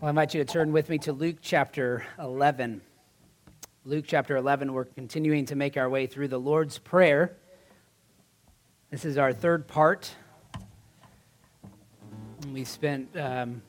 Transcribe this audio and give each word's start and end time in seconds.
Well, 0.00 0.06
I 0.06 0.10
invite 0.10 0.32
you 0.32 0.44
to 0.44 0.52
turn 0.52 0.70
with 0.70 0.90
me 0.90 0.98
to 0.98 1.12
Luke 1.12 1.38
chapter 1.42 2.06
11. 2.20 2.80
Luke 3.84 4.04
chapter 4.06 4.36
11, 4.36 4.72
we're 4.72 4.84
continuing 4.84 5.44
to 5.46 5.56
make 5.56 5.76
our 5.76 5.88
way 5.88 6.06
through 6.06 6.28
the 6.28 6.38
Lord's 6.38 6.78
Prayer. 6.78 7.36
This 8.92 9.04
is 9.04 9.18
our 9.18 9.32
third 9.32 9.66
part. 9.66 10.14
We 12.52 12.62
spent, 12.62 13.08
um, 13.16 13.60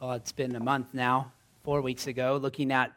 well, 0.00 0.14
it's 0.14 0.32
been 0.32 0.56
a 0.56 0.60
month 0.60 0.88
now, 0.92 1.30
four 1.62 1.82
weeks 1.82 2.08
ago, 2.08 2.36
looking 2.42 2.72
at 2.72 2.92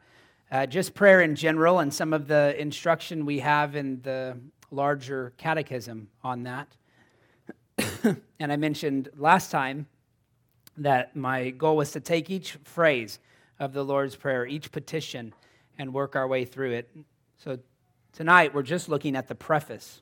uh, 0.52 0.66
just 0.66 0.96
prayer 0.96 1.22
in 1.22 1.36
general 1.36 1.78
and 1.78 1.94
some 1.94 2.12
of 2.12 2.28
the 2.28 2.60
instruction 2.60 3.24
we 3.24 3.38
have 3.38 3.76
in 3.76 4.02
the 4.02 4.36
larger 4.72 5.32
catechism 5.38 6.08
on 6.24 6.42
that. 6.42 6.68
and 8.40 8.52
I 8.52 8.56
mentioned 8.56 9.10
last 9.16 9.52
time 9.52 9.86
that 10.78 11.16
my 11.16 11.52
goal 11.52 11.78
was 11.78 11.92
to 11.92 12.00
take 12.00 12.30
each 12.30 12.54
phrase 12.64 13.20
of 13.60 13.74
the 13.74 13.84
Lord's 13.84 14.16
Prayer, 14.16 14.46
each 14.46 14.72
petition, 14.72 15.34
and 15.78 15.94
work 15.94 16.16
our 16.16 16.28
way 16.28 16.46
through 16.46 16.72
it. 16.72 16.96
So 17.38 17.60
tonight 18.12 18.54
we're 18.54 18.64
just 18.64 18.90
looking 18.90 19.16
at 19.16 19.28
the 19.28 19.36
preface 19.36 20.02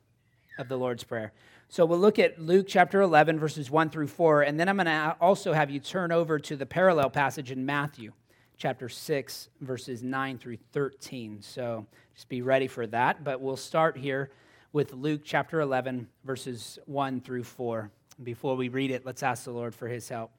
of 0.57 0.67
the 0.69 0.77
Lord's 0.77 1.03
Prayer. 1.03 1.33
So 1.69 1.85
we'll 1.85 1.99
look 1.99 2.19
at 2.19 2.41
Luke 2.41 2.65
chapter 2.67 3.01
11, 3.01 3.39
verses 3.39 3.71
1 3.71 3.89
through 3.89 4.07
4, 4.07 4.41
and 4.43 4.59
then 4.59 4.67
I'm 4.67 4.75
going 4.75 4.87
to 4.87 5.15
also 5.21 5.53
have 5.53 5.69
you 5.69 5.79
turn 5.79 6.11
over 6.11 6.37
to 6.39 6.55
the 6.55 6.65
parallel 6.65 7.09
passage 7.09 7.51
in 7.51 7.65
Matthew 7.65 8.11
chapter 8.57 8.89
6, 8.89 9.49
verses 9.61 10.03
9 10.03 10.37
through 10.37 10.57
13. 10.73 11.41
So 11.41 11.85
just 12.13 12.29
be 12.29 12.41
ready 12.41 12.67
for 12.67 12.85
that. 12.87 13.23
But 13.23 13.41
we'll 13.41 13.57
start 13.57 13.97
here 13.97 14.31
with 14.73 14.93
Luke 14.93 15.21
chapter 15.23 15.61
11, 15.61 16.07
verses 16.25 16.77
1 16.85 17.21
through 17.21 17.43
4. 17.43 17.89
Before 18.21 18.55
we 18.55 18.69
read 18.69 18.91
it, 18.91 19.05
let's 19.05 19.23
ask 19.23 19.45
the 19.45 19.51
Lord 19.51 19.73
for 19.73 19.87
his 19.87 20.09
help 20.09 20.31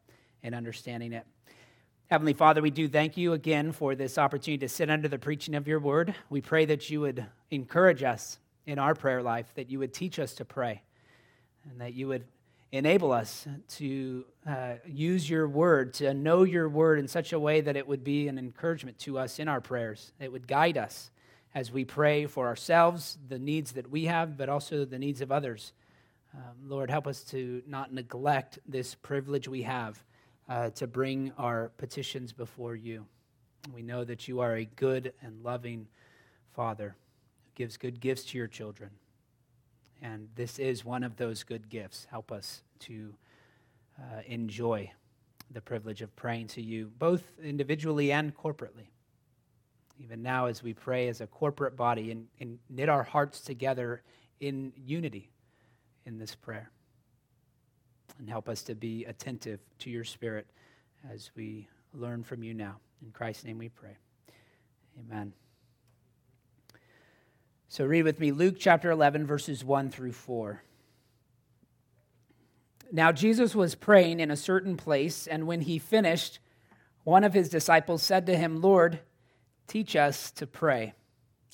in 0.43 0.55
understanding 0.55 1.13
it. 1.13 1.27
Heavenly 2.11 2.35
Father, 2.35 2.61
we 2.61 2.71
do 2.71 2.89
thank 2.89 3.17
you 3.17 3.33
again 3.33 3.73
for 3.73 3.95
this 3.95 4.19
opportunity 4.19 4.59
to 4.59 4.69
sit 4.69 4.91
under 4.91 5.09
the 5.09 5.19
preaching 5.19 5.55
of 5.55 5.67
your 5.67 5.81
word. 5.81 6.15
We 6.29 6.43
pray 6.43 6.67
that 6.67 6.91
you 6.91 7.01
would 7.01 7.25
encourage 7.51 8.03
us 8.03 8.39
in 8.67 8.79
our 8.79 8.95
prayer 8.95 9.23
life, 9.23 9.51
that 9.55 9.71
you 9.71 9.79
would 9.79 9.95
teach 9.95 10.19
us 10.19 10.35
to 10.35 10.45
pray, 10.45 10.83
and 11.71 11.81
that 11.81 11.95
you 11.95 12.09
would 12.09 12.25
enable 12.71 13.13
us 13.13 13.47
to 13.69 14.25
uh, 14.47 14.75
use 14.87 15.29
your 15.29 15.49
word, 15.49 15.95
to 15.95 16.13
know 16.13 16.43
your 16.43 16.69
word 16.69 16.99
in 16.99 17.09
such 17.09 17.33
a 17.33 17.39
way 17.39 17.63
that 17.63 17.77
it 17.77 17.89
would 17.89 18.05
be 18.05 18.29
an 18.29 18.39
encouragement 18.39 18.99
to 18.99 19.19
us 19.19 19.39
in 19.39 19.49
our 19.49 19.61
prayers. 19.61 20.13
It 20.21 20.31
would 20.31 20.47
guide 20.47 20.77
us 20.77 21.11
as 21.55 21.73
we 21.73 21.85
pray 21.85 22.27
for 22.27 22.47
ourselves, 22.47 23.19
the 23.29 23.39
needs 23.39 23.73
that 23.73 23.91
we 23.91 24.05
have, 24.05 24.37
but 24.37 24.49
also 24.49 24.85
the 24.85 24.99
needs 24.99 25.21
of 25.21 25.33
others. 25.33 25.73
Um, 26.35 26.69
Lord, 26.69 26.91
help 26.91 27.07
us 27.07 27.23
to 27.25 27.63
not 27.67 27.93
neglect 27.93 28.59
this 28.67 28.95
privilege 28.95 29.49
we 29.49 29.63
have 29.63 30.03
uh, 30.53 30.69
to 30.69 30.87
bring 30.87 31.33
our 31.39 31.71
petitions 31.79 32.31
before 32.31 32.77
you. 32.77 33.07
We 33.75 33.81
know 33.81 34.05
that 34.05 34.29
you 34.29 34.41
are 34.41 34.57
a 34.57 34.67
good 34.67 35.15
and 35.23 35.43
loving 35.43 35.89
Father 36.55 36.95
who 37.45 37.51
gives 37.55 37.79
good 37.79 38.01
gifts 38.01 38.25
to 38.27 38.39
your 38.39 38.49
children. 38.49 38.91
And 40.03 40.29
this 40.35 40.59
is 40.59 40.85
one 40.85 41.05
of 41.05 41.17
those 41.17 41.43
good 41.43 41.71
gifts. 41.71 42.07
Help 42.11 42.31
us 42.31 42.65
to 42.81 43.15
uh, 43.99 44.21
enjoy 44.27 44.93
the 45.51 45.63
privilege 45.63 46.03
of 46.03 46.15
praying 46.17 46.49
to 46.49 46.61
you, 46.61 46.93
both 46.99 47.23
individually 47.43 48.13
and 48.13 48.37
corporately. 48.37 48.91
Even 49.99 50.23
now, 50.23 50.47
as 50.47 50.63
we 50.63 50.75
pray 50.75 51.09
as 51.09 51.23
a 51.23 51.27
corporate 51.27 51.77
body 51.77 52.11
and, 52.11 52.27
and 52.41 52.59
knit 52.69 52.91
our 52.91 53.05
hearts 53.05 53.41
together 53.41 54.03
in 54.41 54.75
unity 54.77 55.31
in 56.05 56.19
this 56.19 56.35
prayer 56.35 56.71
and 58.19 58.29
help 58.29 58.49
us 58.49 58.63
to 58.63 58.75
be 58.75 59.05
attentive 59.05 59.61
to 59.81 59.91
your 59.91 60.05
spirit 60.05 60.47
as 61.11 61.31
we 61.35 61.69
learn 61.95 62.23
from 62.23 62.43
you 62.43 62.55
now. 62.55 62.77
In 63.05 63.11
Christ's 63.11 63.45
name 63.45 63.59
we 63.59 63.69
pray. 63.69 63.97
Amen. 64.99 65.33
So 67.69 67.87
read 67.87 68.03
with 68.05 68.21
me 68.21 68.33
Luke 68.33 68.57
chapter 68.59 68.91
11, 68.91 69.27
verses 69.27 69.65
1 69.65 69.91
through 69.91 70.13
4. 70.13 70.63
Now 72.93 73.11
Jesus 73.11 73.55
was 73.55 73.75
praying 73.75 74.21
in 74.21 74.31
a 74.31 74.37
certain 74.37 74.77
place, 74.77 75.27
and 75.27 75.47
when 75.47 75.63
he 75.63 75.79
finished, 75.79 76.39
one 77.05 77.25
of 77.25 77.33
his 77.33 77.49
disciples 77.49 78.03
said 78.03 78.27
to 78.27 78.37
him, 78.37 78.61
Lord, 78.61 79.01
teach 79.67 79.97
us 79.97 80.31
to 80.33 80.47
pray, 80.47 80.93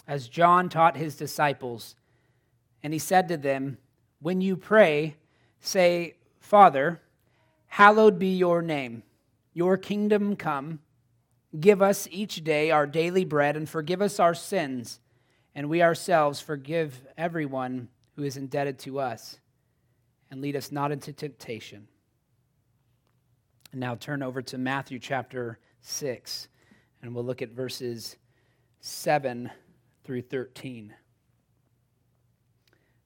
as 0.06 0.28
John 0.28 0.68
taught 0.68 0.96
his 0.96 1.14
disciples. 1.14 1.94
And 2.82 2.92
he 2.92 2.98
said 2.98 3.28
to 3.28 3.36
them, 3.36 3.78
When 4.20 4.40
you 4.40 4.56
pray, 4.56 5.16
say, 5.60 6.16
Father, 6.48 7.02
hallowed 7.66 8.18
be 8.18 8.34
your 8.34 8.62
name, 8.62 9.02
your 9.52 9.76
kingdom 9.76 10.34
come. 10.34 10.78
Give 11.60 11.82
us 11.82 12.08
each 12.10 12.42
day 12.42 12.70
our 12.70 12.86
daily 12.86 13.26
bread, 13.26 13.54
and 13.54 13.68
forgive 13.68 14.00
us 14.00 14.18
our 14.18 14.32
sins, 14.32 14.98
and 15.54 15.68
we 15.68 15.82
ourselves 15.82 16.40
forgive 16.40 17.02
everyone 17.18 17.88
who 18.16 18.22
is 18.22 18.38
indebted 18.38 18.78
to 18.78 18.98
us. 18.98 19.38
And 20.30 20.40
lead 20.40 20.56
us 20.56 20.72
not 20.72 20.90
into 20.90 21.12
temptation. 21.12 21.86
Now 23.74 23.94
turn 23.94 24.22
over 24.22 24.40
to 24.40 24.56
Matthew 24.56 24.98
chapter 24.98 25.58
6, 25.82 26.48
and 27.02 27.14
we'll 27.14 27.24
look 27.24 27.42
at 27.42 27.50
verses 27.50 28.16
7 28.80 29.50
through 30.02 30.22
13. 30.22 30.94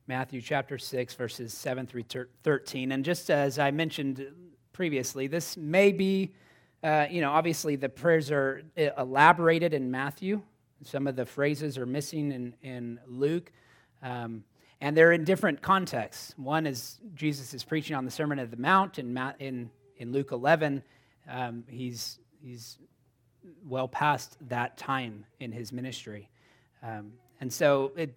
Matthew 0.09 0.41
chapter 0.41 0.79
6, 0.79 1.15
verses 1.15 1.55
7 1.55 1.87
through 1.87 2.05
13. 2.43 2.93
And 2.93 3.05
just 3.05 3.31
as 3.31 3.59
I 3.59 3.71
mentioned 3.71 4.27
previously, 4.73 5.29
this 5.29 5.57
may 5.57 5.93
be, 5.93 6.35
uh, 6.83 7.07
you 7.09 7.21
know, 7.21 7.31
obviously 7.31 7.77
the 7.77 7.89
prayers 7.89 8.31
are 8.31 8.63
uh, 8.77 8.89
elaborated 8.99 9.73
in 9.75 9.91
Matthew. 9.91 10.43
Some 10.83 11.07
of 11.07 11.15
the 11.15 11.25
phrases 11.25 11.79
are 11.79 11.87
missing 11.87 12.33
in, 12.33 12.55
in 12.63 12.99
Luke. 13.07 13.53
Um, 14.03 14.43
and 14.81 14.97
they're 14.97 15.13
in 15.13 15.23
different 15.23 15.63
contexts. 15.63 16.35
One 16.37 16.67
is 16.67 16.99
Jesus 17.15 17.55
is 17.55 17.63
preaching 17.63 17.95
on 17.95 18.05
the 18.05 18.11
Sermon 18.11 18.41
of 18.41 18.51
the 18.51 18.57
Mount 18.57 18.99
in, 18.99 19.17
in, 19.39 19.71
in 19.99 20.11
Luke 20.11 20.33
11. 20.33 20.83
Um, 21.31 21.63
he's, 21.69 22.19
he's 22.43 22.79
well 23.65 23.87
past 23.87 24.37
that 24.49 24.77
time 24.77 25.25
in 25.39 25.53
his 25.53 25.73
ministry. 25.73 26.29
Um, 26.83 27.13
and 27.41 27.53
so 27.53 27.93
it 27.97 28.17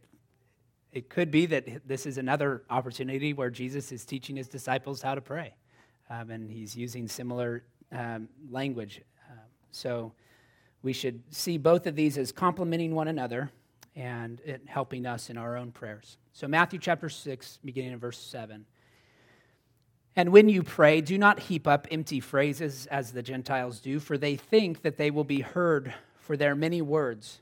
it 0.96 1.10
could 1.10 1.30
be 1.30 1.46
that 1.48 1.86
this 1.86 2.06
is 2.06 2.18
another 2.18 2.64
opportunity 2.70 3.34
where 3.34 3.50
Jesus 3.50 3.92
is 3.92 4.06
teaching 4.06 4.38
his 4.38 4.48
disciples 4.48 5.02
how 5.02 5.14
to 5.14 5.22
pray, 5.22 5.54
um, 6.10 6.32
and 6.32 6.50
he's 6.50 6.76
using 6.76 7.10
similar 7.10 7.64
um, 7.92 8.30
language. 8.50 9.02
Um, 9.30 9.38
so 9.72 10.14
we 10.84 10.94
should 10.94 11.22
see 11.32 11.58
both 11.58 11.86
of 11.86 11.96
these 11.96 12.18
as 12.18 12.32
complementing 12.32 12.96
one 12.96 13.10
another 13.10 13.52
and 13.94 14.42
helping 14.68 15.06
us 15.06 15.30
in 15.30 15.38
our 15.38 15.58
own 15.58 15.72
prayers. 15.72 16.18
So, 16.32 16.48
Matthew 16.48 16.80
chapter 16.80 17.10
6, 17.10 17.60
beginning 17.64 17.92
in 17.92 18.00
verse 18.00 18.18
7. 18.18 18.66
And 20.16 20.30
when 20.30 20.48
you 20.48 20.64
pray, 20.64 21.02
do 21.02 21.18
not 21.18 21.40
heap 21.40 21.68
up 21.68 21.88
empty 21.92 22.22
phrases 22.22 22.86
as 22.88 23.12
the 23.12 23.22
Gentiles 23.22 23.82
do, 23.82 24.00
for 24.00 24.18
they 24.18 24.38
think 24.38 24.82
that 24.84 24.96
they 24.96 25.12
will 25.12 25.26
be 25.26 25.42
heard 25.42 25.94
for 26.16 26.38
their 26.38 26.56
many 26.56 26.82
words. 26.82 27.42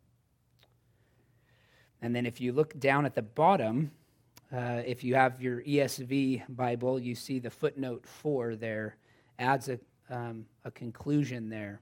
And 2.01 2.15
then 2.15 2.25
if 2.25 2.41
you 2.41 2.51
look 2.51 2.77
down 2.79 3.05
at 3.05 3.15
the 3.15 3.21
bottom, 3.21 3.91
uh, 4.53 4.81
if 4.85 5.03
you 5.03 5.15
have 5.15 5.41
your 5.41 5.61
ESV 5.61 6.43
Bible, 6.49 6.99
you 6.99 7.15
see 7.15 7.39
the 7.39 7.49
footnote 7.49 8.05
4 8.05 8.55
there, 8.55 8.97
adds 9.39 9.69
a, 9.69 9.79
um, 10.09 10.45
a 10.65 10.71
conclusion 10.71 11.49
there. 11.49 11.79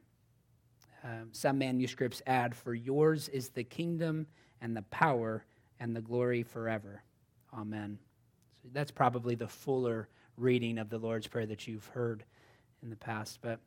Um, 1.04 1.30
some 1.32 1.58
manuscripts 1.58 2.22
add, 2.28 2.56
For 2.56 2.74
yours 2.74 3.30
is 3.30 3.50
the 3.50 3.64
kingdom 3.64 4.28
and 4.62 4.76
the 4.76 4.82
power 4.84 5.46
and 5.80 5.96
the 5.96 6.02
glory 6.02 6.44
forever. 6.44 7.02
Amen. 7.54 7.98
So 8.62 8.70
that's 8.74 8.92
probably 8.92 9.36
the 9.36 9.48
fuller 9.48 10.10
reading 10.38 10.78
of 10.78 10.90
the 10.90 10.98
Lord's 10.98 11.28
Prayer 11.28 11.46
that 11.46 11.68
you've 11.68 11.88
heard 11.88 12.24
in 12.84 12.90
the 12.90 12.96
past. 12.96 13.40
But 13.42 13.60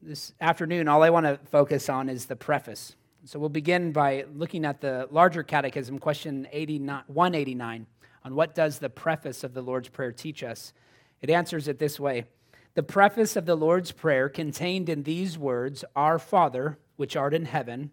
this 0.00 0.32
afternoon, 0.40 0.88
all 0.88 1.02
I 1.02 1.10
want 1.10 1.26
to 1.26 1.38
focus 1.50 1.88
on 1.88 2.08
is 2.08 2.26
the 2.26 2.36
preface. 2.36 2.94
So 3.26 3.38
we'll 3.38 3.48
begin 3.48 3.90
by 3.92 4.26
looking 4.34 4.66
at 4.66 4.82
the 4.82 5.08
larger 5.10 5.42
catechism, 5.42 5.98
question 5.98 6.46
189, 6.52 7.86
on 8.22 8.34
what 8.34 8.54
does 8.54 8.78
the 8.78 8.90
preface 8.90 9.42
of 9.42 9.54
the 9.54 9.62
Lord's 9.62 9.88
Prayer 9.88 10.12
teach 10.12 10.42
us. 10.42 10.74
It 11.22 11.30
answers 11.30 11.66
it 11.66 11.78
this 11.78 11.98
way 11.98 12.26
The 12.74 12.82
preface 12.82 13.34
of 13.34 13.46
the 13.46 13.54
Lord's 13.54 13.92
Prayer 13.92 14.28
contained 14.28 14.90
in 14.90 15.04
these 15.04 15.38
words, 15.38 15.86
Our 15.96 16.18
Father, 16.18 16.78
which 16.96 17.16
art 17.16 17.32
in 17.32 17.46
heaven, 17.46 17.92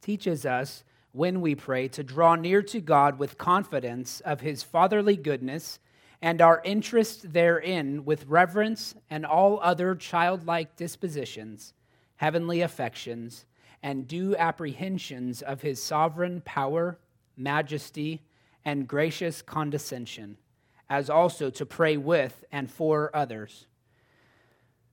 teaches 0.00 0.46
us 0.46 0.84
when 1.10 1.40
we 1.40 1.56
pray 1.56 1.88
to 1.88 2.04
draw 2.04 2.36
near 2.36 2.62
to 2.62 2.80
God 2.80 3.18
with 3.18 3.36
confidence 3.36 4.20
of 4.20 4.42
his 4.42 4.62
fatherly 4.62 5.16
goodness 5.16 5.80
and 6.22 6.40
our 6.40 6.62
interest 6.64 7.32
therein 7.32 8.04
with 8.04 8.28
reverence 8.28 8.94
and 9.10 9.26
all 9.26 9.58
other 9.60 9.96
childlike 9.96 10.76
dispositions, 10.76 11.74
heavenly 12.14 12.60
affections, 12.60 13.44
and 13.82 14.06
due 14.06 14.36
apprehensions 14.36 15.42
of 15.42 15.62
his 15.62 15.82
sovereign 15.82 16.42
power, 16.44 16.98
majesty, 17.36 18.22
and 18.64 18.86
gracious 18.86 19.42
condescension, 19.42 20.36
as 20.88 21.08
also 21.08 21.50
to 21.50 21.64
pray 21.64 21.96
with 21.96 22.44
and 22.52 22.70
for 22.70 23.10
others. 23.14 23.66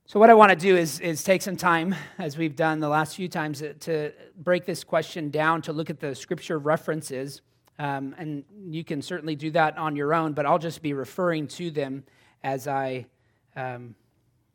So, 0.05 0.19
what 0.21 0.29
I 0.29 0.35
want 0.35 0.51
to 0.51 0.55
do 0.55 0.77
is, 0.77 1.01
is 1.01 1.23
take 1.23 1.41
some 1.41 1.57
time, 1.57 1.93
as 2.17 2.37
we've 2.37 2.55
done 2.55 2.79
the 2.79 2.87
last 2.87 3.15
few 3.15 3.27
times, 3.27 3.61
to 3.61 4.13
break 4.37 4.65
this 4.65 4.85
question 4.85 5.29
down, 5.29 5.61
to 5.63 5.73
look 5.73 5.89
at 5.89 5.99
the 5.99 6.15
scripture 6.15 6.59
references 6.59 7.41
um, 7.79 8.15
and 8.17 8.43
you 8.67 8.83
can 8.83 9.01
certainly 9.01 9.35
do 9.35 9.51
that 9.51 9.77
on 9.77 9.95
your 9.95 10.13
own, 10.13 10.33
but 10.33 10.45
I'll 10.45 10.59
just 10.59 10.81
be 10.81 10.93
referring 10.93 11.47
to 11.49 11.69
them 11.69 12.03
as 12.43 12.67
I, 12.67 13.05
um, 13.55 13.95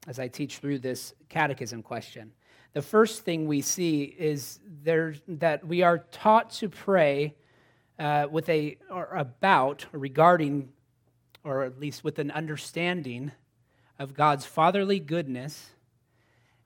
as 0.09 0.19
I 0.19 0.29
teach 0.29 0.59
through 0.59 0.81
this 0.81 1.15
catechism 1.29 1.83
question. 1.83 2.33
The 2.73 2.83
first 2.83 3.25
thing 3.25 3.47
we 3.47 3.61
see 3.61 4.05
is 4.05 4.59
there, 4.83 5.15
that 5.29 5.67
we 5.67 5.83
are 5.83 5.99
taught 6.11 6.51
to 6.53 6.69
pray 6.69 7.35
uh, 7.99 8.29
with 8.31 8.49
a, 8.49 8.79
or 8.91 9.07
about, 9.15 9.85
or 9.93 9.99
regarding, 9.99 10.71
or 11.45 11.65
at 11.65 11.79
least 11.79 12.03
with 12.03 12.19
an 12.19 12.31
understanding 12.31 13.33
of 13.99 14.15
God's 14.15 14.47
fatherly 14.47 15.01
goodness 15.01 15.71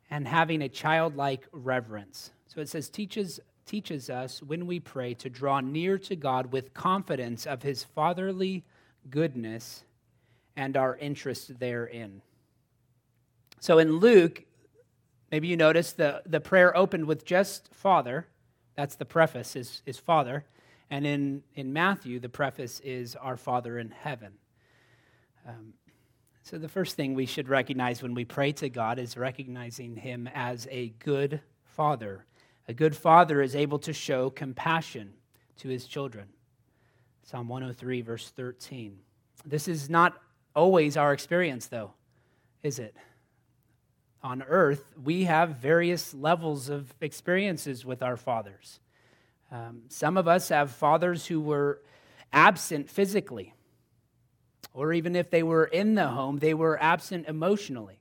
and 0.08 0.28
having 0.28 0.62
a 0.62 0.68
childlike 0.68 1.48
reverence. 1.50 2.30
So 2.46 2.60
it 2.60 2.68
says, 2.68 2.88
teaches 2.88 3.40
teaches 3.66 4.08
us 4.08 4.40
when 4.44 4.64
we 4.66 4.78
pray 4.78 5.12
to 5.12 5.28
draw 5.28 5.58
near 5.60 5.98
to 5.98 6.14
God 6.14 6.52
with 6.52 6.72
confidence 6.72 7.46
of 7.46 7.64
his 7.64 7.82
fatherly 7.82 8.64
goodness 9.10 9.82
and 10.56 10.76
our 10.76 10.96
interest 10.96 11.58
therein. 11.58 12.22
So 13.58 13.78
in 13.78 13.98
Luke, 13.98 14.44
maybe 15.30 15.48
you 15.48 15.56
noticed 15.56 15.96
the, 15.96 16.22
the 16.26 16.40
prayer 16.40 16.76
opened 16.76 17.06
with 17.06 17.24
just 17.24 17.68
Father. 17.72 18.26
That's 18.74 18.96
the 18.96 19.04
preface, 19.04 19.56
is, 19.56 19.82
is 19.86 19.98
Father. 19.98 20.44
And 20.90 21.06
in, 21.06 21.42
in 21.54 21.72
Matthew, 21.72 22.20
the 22.20 22.28
preface 22.28 22.80
is 22.80 23.16
Our 23.16 23.36
Father 23.36 23.78
in 23.78 23.90
heaven. 23.90 24.32
Um, 25.46 25.74
so 26.42 26.58
the 26.58 26.68
first 26.68 26.96
thing 26.96 27.14
we 27.14 27.26
should 27.26 27.48
recognize 27.48 28.02
when 28.02 28.14
we 28.14 28.24
pray 28.24 28.52
to 28.52 28.68
God 28.68 28.98
is 28.98 29.16
recognizing 29.16 29.96
Him 29.96 30.28
as 30.32 30.68
a 30.70 30.90
good 31.00 31.40
Father 31.64 32.24
a 32.68 32.74
good 32.74 32.96
father 32.96 33.42
is 33.42 33.54
able 33.54 33.78
to 33.80 33.92
show 33.92 34.30
compassion 34.30 35.12
to 35.58 35.68
his 35.68 35.86
children. 35.86 36.26
Psalm 37.22 37.48
103, 37.48 38.02
verse 38.02 38.30
13. 38.30 38.98
This 39.44 39.68
is 39.68 39.88
not 39.88 40.20
always 40.54 40.96
our 40.96 41.12
experience, 41.12 41.66
though, 41.66 41.92
is 42.62 42.78
it? 42.78 42.96
On 44.26 44.42
earth, 44.42 44.84
we 45.04 45.22
have 45.22 45.50
various 45.50 46.12
levels 46.12 46.68
of 46.68 46.92
experiences 47.00 47.86
with 47.86 48.02
our 48.02 48.16
fathers. 48.16 48.80
Um, 49.52 49.82
some 49.86 50.16
of 50.16 50.26
us 50.26 50.48
have 50.48 50.72
fathers 50.72 51.26
who 51.26 51.40
were 51.40 51.80
absent 52.32 52.90
physically, 52.90 53.54
or 54.74 54.92
even 54.92 55.14
if 55.14 55.30
they 55.30 55.44
were 55.44 55.66
in 55.66 55.94
the 55.94 56.08
home, 56.08 56.38
they 56.38 56.54
were 56.54 56.76
absent 56.82 57.28
emotionally. 57.28 58.00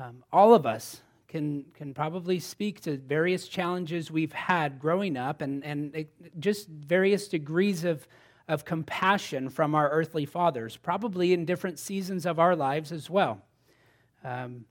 Um, 0.00 0.22
all 0.32 0.54
of 0.54 0.64
us 0.64 1.00
can, 1.26 1.64
can 1.74 1.92
probably 1.92 2.38
speak 2.38 2.80
to 2.82 2.98
various 2.98 3.48
challenges 3.48 4.12
we've 4.12 4.32
had 4.32 4.78
growing 4.78 5.16
up 5.16 5.42
and, 5.42 5.64
and 5.64 6.06
just 6.38 6.68
various 6.68 7.26
degrees 7.26 7.82
of, 7.82 8.06
of 8.46 8.64
compassion 8.64 9.48
from 9.48 9.74
our 9.74 9.90
earthly 9.90 10.24
fathers, 10.24 10.76
probably 10.76 11.32
in 11.32 11.44
different 11.44 11.80
seasons 11.80 12.24
of 12.24 12.38
our 12.38 12.54
lives 12.54 12.92
as 12.92 13.10
well. 13.10 13.42
Um, 14.24 14.64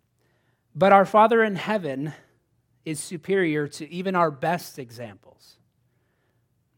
but 0.75 0.91
our 0.91 1.05
Father 1.05 1.43
in 1.43 1.55
heaven 1.55 2.13
is 2.85 2.99
superior 2.99 3.67
to 3.67 3.91
even 3.91 4.15
our 4.15 4.31
best 4.31 4.79
examples. 4.79 5.57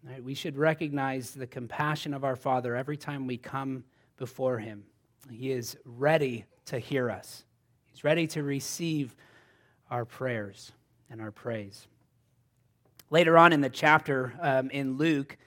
Right? 0.04 0.24
We 0.24 0.34
should 0.34 0.58
recognize 0.58 1.32
the 1.32 1.48
compassion 1.48 2.14
of 2.14 2.24
our 2.24 2.36
Father 2.36 2.76
every 2.76 2.98
time 2.98 3.28
we 3.28 3.38
come 3.38 3.84
before 4.18 4.60
Him. 4.60 4.86
He 5.30 5.52
is 5.52 5.78
ready 5.86 6.46
to 6.66 6.80
hear 6.80 7.10
us, 7.10 7.44
He's 7.92 8.04
ready 8.04 8.28
to 8.28 8.44
receive 8.44 9.16
our 9.92 10.06
prayers 10.06 10.72
and 11.10 11.20
our 11.22 11.32
praise. 11.32 11.88
Later 13.10 13.38
on 13.38 13.54
in 13.54 13.62
the 13.62 13.70
chapter 13.70 14.34
um, 14.40 14.70
in 14.70 14.98
Luke, 14.98 15.38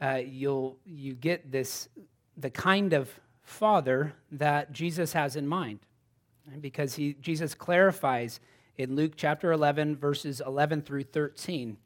uh, 0.00 0.20
you'll 0.24 0.78
you 0.84 1.14
get 1.14 1.50
this 1.50 1.88
the 2.36 2.50
kind 2.50 2.92
of 2.92 3.08
father 3.42 4.14
that 4.32 4.72
Jesus 4.72 5.12
has 5.12 5.36
in 5.36 5.46
mind? 5.46 5.80
Because 6.60 6.94
he 6.94 7.14
Jesus 7.20 7.54
clarifies 7.54 8.40
in 8.76 8.96
Luke 8.96 9.12
chapter 9.16 9.52
11 9.52 9.96
verses 9.96 10.42
11 10.44 10.82
through 10.82 11.04
13. 11.04 11.76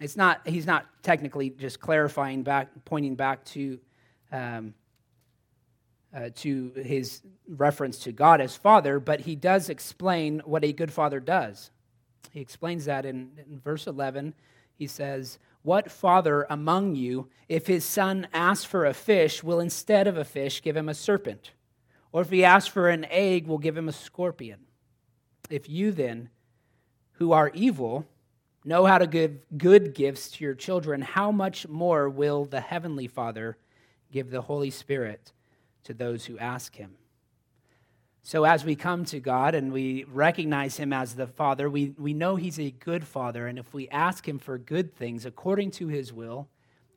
It's 0.00 0.16
not 0.16 0.46
he's 0.46 0.66
not 0.66 0.86
technically 1.02 1.50
just 1.50 1.80
clarifying 1.80 2.42
back, 2.42 2.68
pointing 2.84 3.14
back 3.14 3.44
to. 3.46 3.78
Um, 4.32 4.74
uh, 6.14 6.30
to 6.34 6.72
his 6.76 7.20
reference 7.46 7.98
to 7.98 8.12
God 8.12 8.40
as 8.40 8.56
Father, 8.56 8.98
but 8.98 9.20
he 9.20 9.36
does 9.36 9.68
explain 9.68 10.40
what 10.46 10.64
a 10.64 10.72
good 10.72 10.90
father 10.90 11.20
does. 11.20 11.70
He 12.30 12.40
explains 12.40 12.86
that 12.86 13.04
in, 13.04 13.30
in 13.50 13.58
verse 13.58 13.86
11. 13.86 14.34
He 14.76 14.86
says, 14.86 15.38
What 15.62 15.90
father 15.90 16.46
among 16.48 16.94
you, 16.94 17.28
if 17.48 17.66
his 17.66 17.84
son 17.84 18.28
asks 18.32 18.64
for 18.64 18.86
a 18.86 18.94
fish, 18.94 19.42
will 19.42 19.60
instead 19.60 20.06
of 20.06 20.16
a 20.16 20.24
fish 20.24 20.62
give 20.62 20.76
him 20.76 20.88
a 20.88 20.94
serpent? 20.94 21.52
Or 22.12 22.22
if 22.22 22.30
he 22.30 22.44
asks 22.44 22.68
for 22.68 22.88
an 22.88 23.04
egg, 23.10 23.46
we'll 23.46 23.58
give 23.58 23.76
him 23.76 23.88
a 23.88 23.92
scorpion? 23.92 24.60
If 25.50 25.68
you 25.68 25.92
then, 25.92 26.30
who 27.12 27.32
are 27.32 27.50
evil, 27.54 28.06
know 28.64 28.84
how 28.84 28.98
to 28.98 29.06
give 29.06 29.38
good 29.56 29.94
gifts 29.94 30.30
to 30.32 30.44
your 30.44 30.54
children, 30.54 31.02
how 31.02 31.30
much 31.30 31.68
more 31.68 32.08
will 32.08 32.44
the 32.44 32.60
Heavenly 32.60 33.06
Father 33.06 33.56
give 34.10 34.30
the 34.30 34.42
Holy 34.42 34.70
Spirit 34.70 35.32
to 35.84 35.94
those 35.94 36.26
who 36.26 36.38
ask 36.38 36.74
him. 36.74 36.96
So, 38.26 38.42
as 38.42 38.64
we 38.64 38.74
come 38.74 39.04
to 39.04 39.20
God 39.20 39.54
and 39.54 39.72
we 39.72 40.02
recognize 40.02 40.76
Him 40.76 40.92
as 40.92 41.14
the 41.14 41.28
Father, 41.28 41.70
we, 41.70 41.94
we 41.96 42.12
know 42.12 42.34
He's 42.34 42.58
a 42.58 42.72
good 42.72 43.06
Father. 43.06 43.46
And 43.46 43.56
if 43.56 43.72
we 43.72 43.88
ask 43.90 44.26
Him 44.26 44.40
for 44.40 44.58
good 44.58 44.92
things 44.92 45.24
according 45.24 45.70
to 45.72 45.86
His 45.86 46.12
will, 46.12 46.48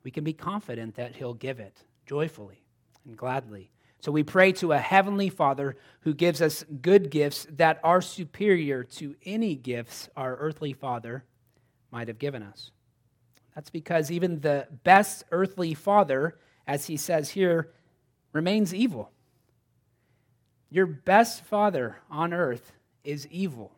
we 0.02 0.10
can 0.10 0.24
be 0.24 0.32
confident 0.32 0.96
that 0.96 1.14
He'll 1.14 1.34
give 1.34 1.60
it 1.60 1.84
joyfully 2.04 2.64
and 3.06 3.16
gladly. 3.16 3.70
So, 4.00 4.10
we 4.10 4.22
pray 4.22 4.52
to 4.52 4.72
a 4.72 4.78
Heavenly 4.78 5.28
Father 5.28 5.76
who 6.00 6.14
gives 6.14 6.40
us 6.40 6.64
good 6.80 7.10
gifts 7.10 7.46
that 7.50 7.80
are 7.84 8.00
superior 8.00 8.82
to 8.84 9.14
any 9.24 9.54
gifts 9.54 10.08
our 10.16 10.36
earthly 10.36 10.72
Father 10.72 11.24
might 11.90 12.08
have 12.08 12.18
given 12.18 12.42
us. 12.42 12.70
That's 13.54 13.70
because 13.70 14.10
even 14.10 14.40
the 14.40 14.68
best 14.84 15.24
earthly 15.30 15.74
Father, 15.74 16.38
as 16.66 16.86
He 16.86 16.96
says 16.96 17.30
here, 17.30 17.72
remains 18.32 18.74
evil. 18.74 19.10
Your 20.70 20.86
best 20.86 21.44
father 21.44 21.96
on 22.10 22.32
earth 22.32 22.72
is 23.02 23.26
evil. 23.26 23.72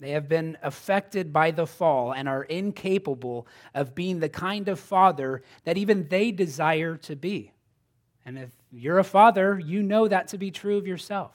They 0.00 0.10
have 0.10 0.28
been 0.28 0.58
affected 0.62 1.32
by 1.32 1.52
the 1.52 1.66
fall 1.66 2.12
and 2.12 2.28
are 2.28 2.42
incapable 2.42 3.46
of 3.74 3.94
being 3.94 4.20
the 4.20 4.28
kind 4.28 4.68
of 4.68 4.78
father 4.78 5.42
that 5.64 5.78
even 5.78 6.08
they 6.08 6.32
desire 6.32 6.96
to 6.98 7.16
be. 7.16 7.52
And 8.26 8.38
if 8.38 8.50
you're 8.72 8.98
a 8.98 9.04
father, 9.04 9.58
you 9.58 9.84
know 9.84 10.08
that 10.08 10.28
to 10.28 10.38
be 10.38 10.50
true 10.50 10.76
of 10.76 10.86
yourself. 10.86 11.30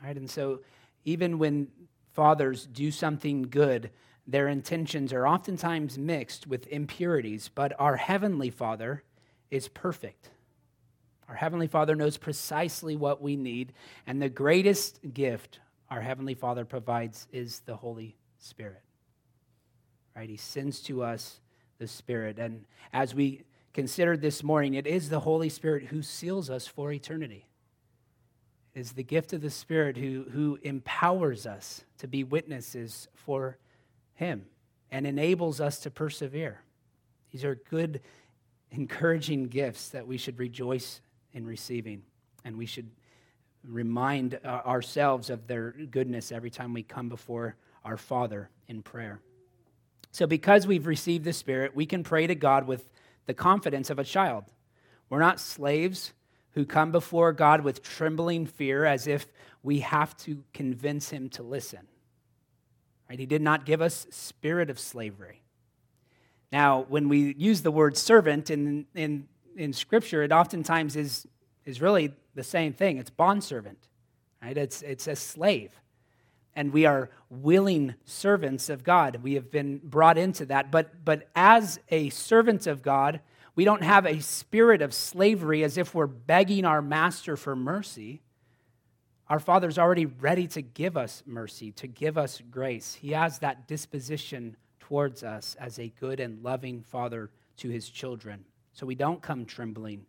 All 0.00 0.08
right, 0.08 0.16
and 0.16 0.28
so 0.28 0.60
even 1.04 1.38
when 1.38 1.68
fathers 2.12 2.66
do 2.66 2.90
something 2.90 3.42
good, 3.42 3.90
their 4.26 4.48
intentions 4.48 5.12
are 5.12 5.26
oftentimes 5.26 5.98
mixed 5.98 6.48
with 6.48 6.66
impurities, 6.66 7.48
but 7.54 7.72
our 7.78 7.96
Heavenly 7.96 8.50
Father 8.50 9.04
is 9.52 9.68
perfect. 9.68 10.30
Our 11.28 11.36
Heavenly 11.36 11.68
Father 11.68 11.94
knows 11.94 12.16
precisely 12.16 12.96
what 12.96 13.22
we 13.22 13.36
need, 13.36 13.72
and 14.04 14.20
the 14.20 14.28
greatest 14.28 14.98
gift 15.14 15.60
our 15.88 16.00
Heavenly 16.00 16.34
Father 16.34 16.64
provides 16.64 17.28
is 17.32 17.60
the 17.60 17.76
Holy 17.76 18.16
Spirit. 18.38 18.82
Right? 20.16 20.28
He 20.28 20.36
sends 20.36 20.80
to 20.82 21.04
us 21.04 21.38
the 21.78 21.86
Spirit. 21.86 22.38
And 22.38 22.64
as 22.92 23.14
we 23.14 23.44
considered 23.72 24.20
this 24.20 24.42
morning, 24.42 24.74
it 24.74 24.86
is 24.86 25.08
the 25.08 25.20
Holy 25.20 25.48
Spirit 25.48 25.84
who 25.84 26.02
seals 26.02 26.50
us 26.50 26.66
for 26.66 26.92
eternity. 26.92 27.46
It 28.74 28.80
is 28.80 28.92
the 28.92 29.02
gift 29.02 29.32
of 29.32 29.40
the 29.40 29.50
Spirit 29.50 29.96
who, 29.96 30.26
who 30.30 30.58
empowers 30.62 31.46
us 31.46 31.84
to 31.98 32.06
be 32.06 32.24
witnesses 32.24 33.08
for 33.14 33.58
him 34.14 34.46
and 34.90 35.06
enables 35.06 35.60
us 35.60 35.80
to 35.80 35.90
persevere. 35.90 36.60
These 37.32 37.44
are 37.44 37.54
good, 37.54 38.00
encouraging 38.70 39.46
gifts 39.46 39.88
that 39.90 40.06
we 40.06 40.18
should 40.18 40.38
rejoice 40.38 41.00
in 41.32 41.46
receiving, 41.46 42.02
and 42.44 42.56
we 42.56 42.66
should 42.66 42.90
remind 43.64 44.38
uh, 44.44 44.48
ourselves 44.66 45.30
of 45.30 45.46
their 45.46 45.72
goodness 45.72 46.32
every 46.32 46.50
time 46.50 46.72
we 46.72 46.82
come 46.82 47.08
before 47.08 47.56
our 47.84 47.96
Father 47.96 48.50
in 48.68 48.82
prayer. 48.82 49.20
So, 50.12 50.26
because 50.26 50.66
we've 50.66 50.86
received 50.86 51.24
the 51.24 51.32
Spirit, 51.32 51.76
we 51.76 51.86
can 51.86 52.02
pray 52.02 52.26
to 52.26 52.34
God 52.34 52.66
with 52.66 52.90
the 53.30 53.34
confidence 53.34 53.90
of 53.90 54.00
a 54.00 54.02
child. 54.02 54.42
We're 55.08 55.20
not 55.20 55.38
slaves 55.38 56.12
who 56.54 56.64
come 56.64 56.90
before 56.90 57.32
God 57.32 57.60
with 57.60 57.80
trembling 57.80 58.44
fear 58.44 58.84
as 58.84 59.06
if 59.06 59.24
we 59.62 59.78
have 59.80 60.16
to 60.24 60.42
convince 60.52 61.10
him 61.10 61.28
to 61.28 61.44
listen. 61.44 61.86
Right? 63.08 63.20
He 63.20 63.26
did 63.26 63.40
not 63.40 63.66
give 63.66 63.80
us 63.80 64.08
spirit 64.10 64.68
of 64.68 64.80
slavery. 64.80 65.42
Now, 66.50 66.86
when 66.88 67.08
we 67.08 67.36
use 67.38 67.62
the 67.62 67.70
word 67.70 67.96
servant 67.96 68.50
in, 68.50 68.86
in, 68.96 69.28
in 69.54 69.72
Scripture, 69.72 70.24
it 70.24 70.32
oftentimes 70.32 70.96
is, 70.96 71.28
is 71.64 71.80
really 71.80 72.12
the 72.34 72.42
same 72.42 72.72
thing. 72.72 72.98
It's 72.98 73.10
bondservant, 73.10 73.86
right? 74.42 74.58
It's, 74.58 74.82
it's 74.82 75.06
a 75.06 75.14
slave. 75.14 75.70
And 76.54 76.72
we 76.72 76.84
are 76.84 77.10
willing 77.28 77.94
servants 78.04 78.68
of 78.68 78.82
God. 78.82 79.20
We 79.22 79.34
have 79.34 79.50
been 79.50 79.80
brought 79.82 80.18
into 80.18 80.46
that. 80.46 80.70
But, 80.70 81.04
but 81.04 81.28
as 81.34 81.78
a 81.90 82.10
servant 82.10 82.66
of 82.66 82.82
God, 82.82 83.20
we 83.54 83.64
don't 83.64 83.82
have 83.82 84.06
a 84.06 84.20
spirit 84.20 84.82
of 84.82 84.94
slavery 84.94 85.62
as 85.64 85.76
if 85.76 85.94
we're 85.94 86.06
begging 86.06 86.64
our 86.64 86.82
master 86.82 87.36
for 87.36 87.54
mercy. 87.54 88.20
Our 89.28 89.38
Father's 89.38 89.78
already 89.78 90.06
ready 90.06 90.48
to 90.48 90.62
give 90.62 90.96
us 90.96 91.22
mercy, 91.24 91.70
to 91.72 91.86
give 91.86 92.18
us 92.18 92.42
grace. 92.50 92.94
He 92.94 93.12
has 93.12 93.38
that 93.38 93.68
disposition 93.68 94.56
towards 94.80 95.22
us 95.22 95.56
as 95.60 95.78
a 95.78 95.92
good 96.00 96.18
and 96.18 96.42
loving 96.42 96.82
Father 96.82 97.30
to 97.58 97.68
his 97.68 97.88
children. 97.88 98.44
So 98.72 98.86
we 98.86 98.96
don't 98.96 99.22
come 99.22 99.44
trembling. 99.44 100.06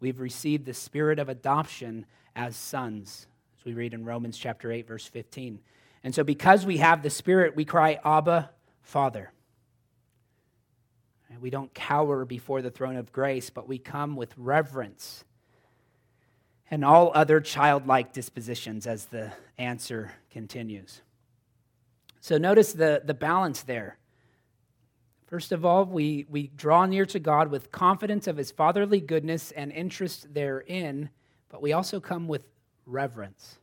We've 0.00 0.18
received 0.18 0.66
the 0.66 0.74
spirit 0.74 1.18
of 1.18 1.28
adoption 1.28 2.06
as 2.34 2.56
sons, 2.56 3.26
as 3.58 3.64
we 3.64 3.74
read 3.74 3.94
in 3.94 4.04
Romans 4.04 4.36
chapter 4.36 4.72
8, 4.72 4.88
verse 4.88 5.06
15. 5.06 5.60
And 6.04 6.14
so 6.14 6.22
because 6.22 6.64
we 6.66 6.76
have 6.76 7.02
the 7.02 7.10
Spirit, 7.10 7.56
we 7.56 7.64
cry, 7.64 7.98
Abba, 8.04 8.50
Father. 8.82 9.32
We 11.40 11.50
don't 11.50 11.74
cower 11.74 12.24
before 12.24 12.62
the 12.62 12.70
throne 12.70 12.96
of 12.96 13.10
grace, 13.10 13.50
but 13.50 13.66
we 13.66 13.78
come 13.78 14.14
with 14.14 14.32
reverence 14.36 15.24
and 16.70 16.84
all 16.84 17.10
other 17.14 17.40
childlike 17.40 18.12
dispositions 18.12 18.86
as 18.86 19.06
the 19.06 19.32
answer 19.58 20.12
continues. 20.30 21.02
So 22.20 22.38
notice 22.38 22.72
the, 22.72 23.02
the 23.04 23.14
balance 23.14 23.62
there. 23.62 23.98
First 25.26 25.52
of 25.52 25.64
all, 25.64 25.84
we, 25.84 26.26
we 26.30 26.48
draw 26.48 26.86
near 26.86 27.04
to 27.06 27.18
God 27.18 27.50
with 27.50 27.72
confidence 27.72 28.26
of 28.26 28.36
his 28.36 28.50
fatherly 28.50 29.00
goodness 29.00 29.50
and 29.52 29.72
interest 29.72 30.32
therein, 30.32 31.10
but 31.48 31.60
we 31.60 31.72
also 31.72 31.98
come 31.98 32.28
with 32.28 32.42
reverence. 32.86 33.58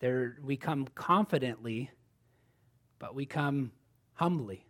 There, 0.00 0.38
we 0.42 0.56
come 0.56 0.86
confidently, 0.94 1.90
but 2.98 3.14
we 3.14 3.26
come 3.26 3.72
humbly. 4.14 4.66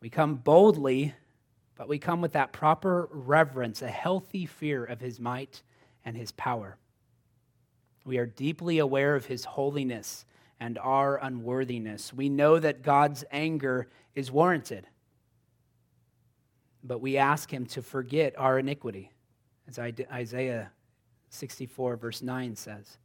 We 0.00 0.10
come 0.10 0.36
boldly, 0.36 1.14
but 1.76 1.88
we 1.88 1.98
come 1.98 2.20
with 2.20 2.32
that 2.32 2.52
proper 2.52 3.08
reverence, 3.10 3.82
a 3.82 3.88
healthy 3.88 4.46
fear 4.46 4.84
of 4.84 5.00
his 5.00 5.18
might 5.18 5.62
and 6.04 6.16
his 6.16 6.32
power. 6.32 6.76
We 8.04 8.18
are 8.18 8.26
deeply 8.26 8.78
aware 8.78 9.14
of 9.14 9.26
his 9.26 9.44
holiness 9.44 10.24
and 10.60 10.78
our 10.78 11.16
unworthiness. 11.16 12.12
We 12.12 12.28
know 12.28 12.58
that 12.58 12.82
God's 12.82 13.24
anger 13.30 13.88
is 14.14 14.30
warranted, 14.30 14.86
but 16.82 17.00
we 17.00 17.16
ask 17.16 17.52
him 17.52 17.66
to 17.66 17.82
forget 17.82 18.34
our 18.38 18.58
iniquity, 18.58 19.10
as 19.68 19.78
Isaiah 19.78 20.70
64, 21.28 21.96
verse 21.96 22.22
9 22.22 22.56
says. 22.56 22.98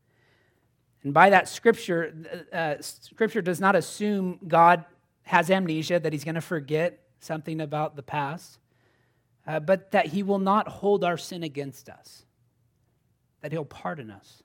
And 1.03 1.13
by 1.13 1.29
that 1.29 1.49
scripture, 1.49 2.13
uh, 2.51 2.75
scripture 2.79 3.41
does 3.41 3.59
not 3.59 3.75
assume 3.75 4.39
God 4.47 4.85
has 5.23 5.49
amnesia, 5.49 5.99
that 5.99 6.13
he's 6.13 6.23
going 6.23 6.35
to 6.35 6.41
forget 6.41 6.99
something 7.19 7.61
about 7.61 7.95
the 7.95 8.03
past 8.03 8.59
uh, 9.45 9.59
but 9.59 9.91
that 9.91 10.07
he 10.07 10.23
will 10.23 10.39
not 10.39 10.67
hold 10.67 11.03
our 11.03 11.17
sin 11.17 11.43
against 11.43 11.89
us, 11.89 12.25
that 13.41 13.51
he'll 13.51 13.65
pardon 13.65 14.09
us. 14.09 14.43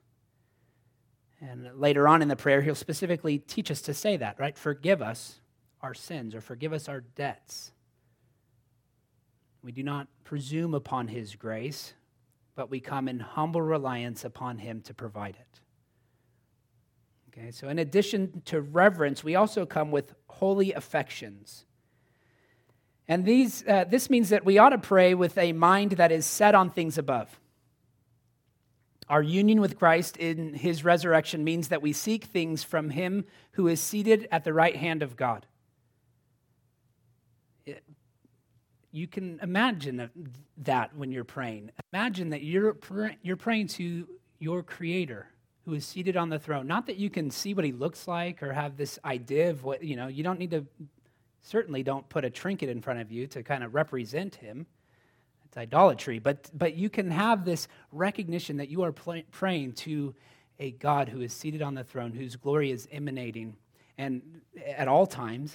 And 1.41 1.71
later 1.79 2.09
on 2.09 2.21
in 2.21 2.29
the 2.29 2.37
prayer, 2.37 2.62
he'll 2.62 2.75
specifically 2.75 3.38
teach 3.38 3.71
us 3.71 3.81
to 3.83 3.95
say 3.95 4.17
that, 4.17 4.41
right? 4.41 4.59
Forgive 4.59 5.00
us 5.00 5.41
our 5.81 5.95
sins 5.95 6.35
or 6.35 6.41
forgive 6.41 6.73
us 6.73 6.88
our 6.88 7.00
debts. 7.00 7.71
We 9.62 9.71
do 9.71 9.85
not 9.85 10.09
presume 10.25 10.75
upon 10.75 11.07
his 11.07 11.37
grace, 11.37 11.93
but 12.57 12.71
we 12.71 12.81
come 12.81 13.07
in 13.07 13.21
humble 13.21 13.62
reliance 13.62 14.25
upon 14.25 14.59
him 14.59 14.81
to 14.83 14.95
provide 14.95 15.37
it. 15.37 15.61
Okay, 17.38 17.50
so 17.52 17.68
in 17.68 17.78
addition 17.78 18.42
to 18.47 18.61
reverence, 18.61 19.23
we 19.23 19.37
also 19.37 19.64
come 19.64 19.90
with 19.90 20.12
holy 20.28 20.73
affections. 20.73 21.64
And 23.07 23.25
these, 23.25 23.64
uh, 23.66 23.85
this 23.85 24.11
means 24.11 24.30
that 24.30 24.45
we 24.45 24.59
ought 24.59 24.71
to 24.71 24.78
pray 24.78 25.14
with 25.14 25.38
a 25.38 25.52
mind 25.52 25.92
that 25.92 26.11
is 26.11 26.26
set 26.26 26.54
on 26.54 26.71
things 26.71 26.99
above. 26.99 27.38
Our 29.09 29.23
union 29.23 29.61
with 29.61 29.78
Christ 29.78 30.16
in 30.16 30.52
his 30.52 30.85
resurrection 30.85 31.45
means 31.45 31.68
that 31.68 31.80
we 31.80 31.92
seek 31.92 32.25
things 32.25 32.64
from 32.64 32.90
him 32.90 33.25
who 33.52 33.68
is 33.68 33.80
seated 33.80 34.26
at 34.33 34.45
the 34.45 34.52
right 34.52 34.76
hand 34.76 35.02
of 35.02 35.16
God. 35.16 35.47
It, 37.64 37.83
you 38.90 39.07
can 39.07 39.38
imagine 39.42 40.11
that 40.59 40.97
when 40.97 41.12
you're 41.12 41.25
praying. 41.25 41.71
Imagine 41.92 42.30
that 42.30 42.42
you're, 42.42 42.76
you're 43.23 43.37
praying 43.37 43.68
to 43.68 44.09
your 44.40 44.62
Creator 44.62 45.28
who 45.69 45.75
is 45.75 45.85
seated 45.85 46.17
on 46.17 46.31
the 46.31 46.39
throne. 46.39 46.67
Not 46.67 46.87
that 46.87 46.97
you 46.97 47.11
can 47.11 47.31
see 47.31 47.53
what 47.53 47.65
he 47.65 47.73
looks 47.73 48.09
like 48.09 48.43
or 48.43 48.55
have 48.55 48.79
this 48.79 48.99
idea 49.05 49.51
of 49.51 49.65
what, 49.65 49.85
you 49.85 49.97
know, 49.97 50.07
you 50.07 50.23
don't 50.23 50.39
need 50.39 50.51
to 50.53 50.65
certainly 51.43 51.83
don't 51.83 52.09
put 52.09 52.25
a 52.25 52.31
trinket 52.31 52.71
in 52.71 52.81
front 52.81 53.01
of 53.01 53.13
you 53.13 53.27
to 53.27 53.43
kind 53.43 53.63
of 53.63 53.75
represent 53.75 54.37
him. 54.37 54.67
It's 55.45 55.59
idolatry. 55.59 56.21
But, 56.21 56.51
but 56.55 56.75
you 56.75 56.89
can 56.89 57.11
have 57.11 57.45
this 57.45 57.69
recognition 57.93 58.57
that 58.57 58.71
you 58.71 58.83
are 58.83 58.93
pl- 58.93 59.23
praying 59.31 59.73
to 59.75 60.15
a 60.59 60.71
God 60.71 61.11
who 61.11 61.21
is 61.21 61.35
seated 61.35 61.61
on 61.61 61.75
the 61.75 61.85
throne, 61.85 62.13
whose 62.13 62.37
glory 62.37 62.71
is 62.71 62.89
emanating 62.91 63.55
and 63.99 64.23
at 64.67 64.89
all 64.89 65.07
times, 65.07 65.55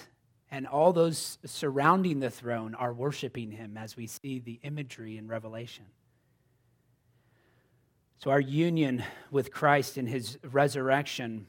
and 0.50 0.66
all 0.66 0.92
those 0.92 1.38
surrounding 1.44 2.20
the 2.20 2.30
throne 2.30 2.76
are 2.76 2.92
worshiping 2.92 3.50
him 3.50 3.76
as 3.76 3.96
we 3.96 4.06
see 4.06 4.38
the 4.38 4.60
imagery 4.62 5.18
in 5.18 5.26
Revelation. 5.26 5.86
So, 8.18 8.30
our 8.30 8.40
union 8.40 9.04
with 9.30 9.52
Christ 9.52 9.98
in 9.98 10.06
his 10.06 10.38
resurrection 10.42 11.46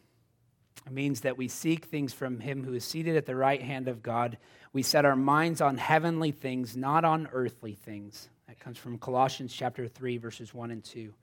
means 0.90 1.22
that 1.22 1.38
we 1.38 1.48
seek 1.48 1.86
things 1.86 2.14
from 2.14 2.40
him 2.40 2.64
who 2.64 2.74
is 2.74 2.84
seated 2.84 3.16
at 3.16 3.26
the 3.26 3.36
right 3.36 3.62
hand 3.62 3.88
of 3.88 4.04
God. 4.04 4.38
We 4.74 4.84
set 4.84 5.06
our 5.06 5.16
minds 5.16 5.62
on 5.62 5.78
heavenly 5.78 6.32
things, 6.32 6.76
not 6.76 7.06
on 7.06 7.28
earthly 7.32 7.74
things. 7.74 8.30
That 8.48 8.60
comes 8.60 8.78
from 8.78 8.98
Colossians 8.98 9.54
chapter 9.54 9.88
3 9.88 10.18
verses 10.18 10.54
1 10.54 10.72
and 10.72 10.84
2. 10.84 11.14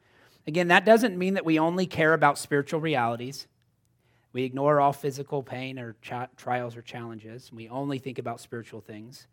Again, 0.46 0.68
that 0.68 0.84
doesn't 0.84 1.16
mean 1.16 1.34
that 1.34 1.44
we 1.44 1.58
only 1.58 1.86
care 1.86 2.14
about 2.14 2.38
spiritual 2.38 2.80
realities. 2.80 3.46
We 4.32 4.44
ignore 4.44 4.80
all 4.80 4.92
physical 4.92 5.42
pain 5.42 5.78
or 5.78 5.94
trials 6.36 6.76
or 6.76 6.82
challenges. 6.82 7.52
We 7.52 7.68
only 7.68 7.98
think 7.98 8.18
about 8.18 8.40
spiritual 8.40 8.80
things. 8.80 9.26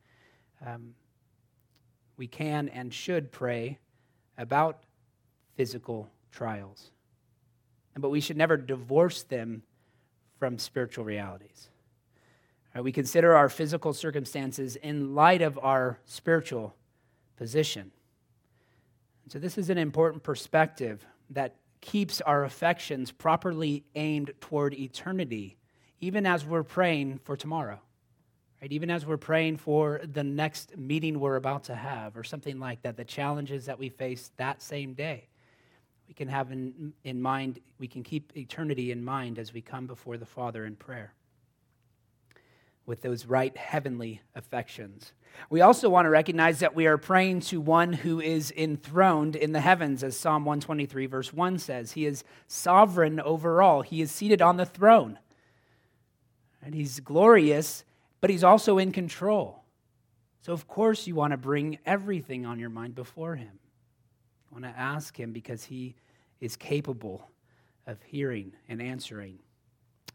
Um, 0.65 0.93
we 2.17 2.27
can 2.27 2.69
and 2.69 2.93
should 2.93 3.31
pray 3.31 3.79
about 4.37 4.83
physical 5.59 6.09
trials. 6.31 6.89
But 7.97 8.11
we 8.11 8.21
should 8.21 8.37
never 8.37 8.55
divorce 8.55 9.23
them 9.23 9.61
from 10.37 10.57
spiritual 10.57 11.03
realities. 11.03 11.67
Right, 12.73 12.81
we 12.81 12.93
consider 12.93 13.35
our 13.35 13.49
physical 13.49 13.91
circumstances 13.91 14.77
in 14.77 15.15
light 15.15 15.41
of 15.41 15.59
our 15.61 15.99
spiritual 16.05 16.77
position. 17.35 17.91
So, 19.27 19.37
this 19.37 19.57
is 19.57 19.69
an 19.69 19.77
important 19.77 20.23
perspective 20.23 21.05
that 21.31 21.55
keeps 21.81 22.21
our 22.21 22.45
affections 22.45 23.11
properly 23.11 23.83
aimed 23.95 24.31
toward 24.39 24.73
eternity, 24.73 25.57
even 25.99 26.25
as 26.25 26.45
we're 26.45 26.63
praying 26.63 27.19
for 27.25 27.35
tomorrow. 27.35 27.81
Right? 28.61 28.71
Even 28.71 28.89
as 28.89 29.05
we're 29.05 29.17
praying 29.17 29.57
for 29.57 29.99
the 30.05 30.23
next 30.23 30.77
meeting 30.77 31.19
we're 31.19 31.35
about 31.35 31.65
to 31.65 31.75
have, 31.75 32.15
or 32.15 32.23
something 32.23 32.59
like 32.59 32.81
that, 32.83 32.95
the 32.95 33.03
challenges 33.03 33.65
that 33.65 33.77
we 33.77 33.89
face 33.89 34.31
that 34.37 34.61
same 34.61 34.93
day 34.93 35.28
we 36.09 36.15
can 36.15 36.27
have 36.27 36.51
in, 36.51 36.91
in 37.03 37.21
mind, 37.21 37.59
we 37.77 37.87
can 37.87 38.01
keep 38.01 38.35
eternity 38.35 38.91
in 38.91 39.05
mind 39.05 39.37
as 39.37 39.53
we 39.53 39.61
come 39.61 39.85
before 39.85 40.17
the 40.17 40.25
Father 40.25 40.65
in 40.65 40.75
prayer 40.75 41.13
with 42.87 43.03
those 43.03 43.27
right 43.27 43.55
heavenly 43.55 44.19
affections. 44.33 45.13
We 45.51 45.61
also 45.61 45.87
want 45.87 46.07
to 46.07 46.09
recognize 46.09 46.59
that 46.59 46.75
we 46.75 46.87
are 46.87 46.97
praying 46.97 47.41
to 47.41 47.61
one 47.61 47.93
who 47.93 48.19
is 48.19 48.51
enthroned 48.57 49.35
in 49.35 49.51
the 49.51 49.61
heavens, 49.61 50.03
as 50.03 50.17
Psalm 50.17 50.43
123, 50.45 51.05
verse 51.05 51.31
1 51.31 51.59
says. 51.59 51.91
He 51.91 52.07
is 52.07 52.23
sovereign 52.47 53.19
over 53.19 53.61
all, 53.61 53.83
he 53.83 54.01
is 54.01 54.11
seated 54.11 54.41
on 54.41 54.57
the 54.57 54.65
throne. 54.65 55.19
And 56.63 56.73
he's 56.73 56.99
glorious, 56.99 57.85
but 58.19 58.31
he's 58.31 58.43
also 58.43 58.79
in 58.79 58.91
control. 58.91 59.63
So, 60.41 60.53
of 60.53 60.67
course, 60.67 61.05
you 61.05 61.13
want 61.13 61.31
to 61.31 61.37
bring 61.37 61.77
everything 61.85 62.47
on 62.47 62.57
your 62.57 62.71
mind 62.71 62.95
before 62.95 63.35
him. 63.35 63.59
I 64.49 64.53
want 64.53 64.65
to 64.65 64.79
ask 64.79 65.17
Him 65.19 65.31
because 65.31 65.63
He 65.63 65.95
is 66.39 66.55
capable 66.55 67.29
of 67.85 68.01
hearing 68.03 68.53
and 68.67 68.81
answering. 68.81 69.39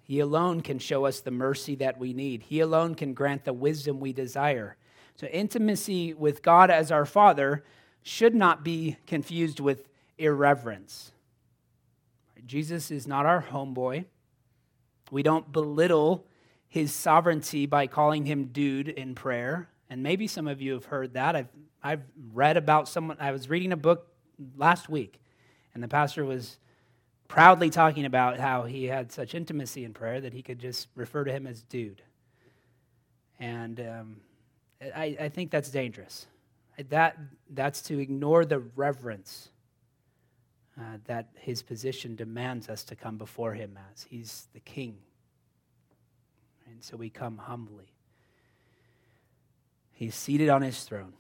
He 0.03 0.21
alone 0.21 0.61
can 0.61 0.79
show 0.79 1.07
us 1.07 1.21
the 1.21 1.31
mercy 1.31 1.75
that 1.76 1.99
we 1.99 2.12
need. 2.12 2.43
He 2.43 2.61
alone 2.61 2.95
can 2.95 3.14
grant 3.14 3.45
the 3.45 3.53
wisdom 3.53 4.00
we 4.00 4.12
desire. 4.12 4.76
So, 5.17 5.26
intimacy 5.29 6.12
with 6.12 6.43
God 6.43 6.71
as 6.71 6.93
our 6.93 7.07
Father 7.07 7.64
should 8.03 8.35
not 8.35 8.62
be 8.62 8.97
confused 9.07 9.61
with 9.61 9.88
irreverence. 10.19 11.12
Jesus 12.45 12.91
is 12.91 13.07
not 13.07 13.25
our 13.25 13.43
homeboy. 13.43 14.05
We 15.11 15.23
don't 15.23 15.50
belittle 15.50 16.26
his 16.69 16.93
sovereignty 16.93 17.67
by 17.67 17.87
calling 17.87 18.26
him 18.26 18.47
dude 18.47 18.88
in 18.88 19.14
prayer. 19.14 19.69
And 19.88 20.03
maybe 20.03 20.26
some 20.26 20.49
of 20.49 20.61
you 20.61 20.73
have 20.73 20.87
heard 20.87 21.14
that. 21.14 21.37
I've, 21.37 21.49
I've 21.83 22.03
read 22.33 22.57
about 22.57 22.88
someone, 22.88 23.17
I 23.21 23.33
was 23.33 23.49
reading 23.49 23.73
a 23.73 23.76
book 23.76 24.09
last 24.57 24.88
week, 24.88 25.21
and 25.75 25.83
the 25.83 25.88
pastor 25.88 26.25
was 26.25 26.59
proudly 27.29 27.71
talking 27.71 28.05
about 28.05 28.38
how 28.38 28.62
he 28.62 28.85
had 28.85 29.11
such 29.11 29.35
intimacy 29.35 29.85
in 29.85 29.93
prayer 29.93 30.21
that 30.21 30.33
he 30.33 30.43
could 30.43 30.59
just 30.59 30.88
refer 30.95 31.25
to 31.25 31.33
him 31.33 31.47
as 31.47 31.62
dude. 31.62 32.03
And 33.41 33.81
um, 33.81 34.17
I, 34.95 35.17
I 35.21 35.29
think 35.29 35.50
that's 35.50 35.71
dangerous. 35.71 36.26
That, 36.91 37.17
that's 37.50 37.83
to 37.83 37.99
ignore 37.99 38.45
the 38.45 38.61
reverence 38.61 39.50
uh, 40.79 40.99
that 41.07 41.29
his 41.35 41.62
position 41.62 42.17
demands 42.17 42.69
us 42.69 42.85
to 42.85 42.97
come 42.97 43.17
before 43.17 43.55
him 43.55 43.79
as. 43.93 44.03
He's 44.09 44.49
the 44.55 44.61
king. 44.61 44.99
And 46.67 46.83
so 46.83 46.97
we 46.97 47.11
come 47.11 47.38
humbly. 47.38 47.93
He's 49.93 50.14
seated 50.14 50.49
on 50.49 50.62
his 50.62 50.83
throne. 50.83 51.12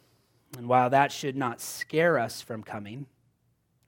And 0.56 0.68
while 0.68 0.90
that 0.90 1.12
should 1.12 1.36
not 1.36 1.60
scare 1.60 2.18
us 2.18 2.40
from 2.40 2.62
coming, 2.62 3.06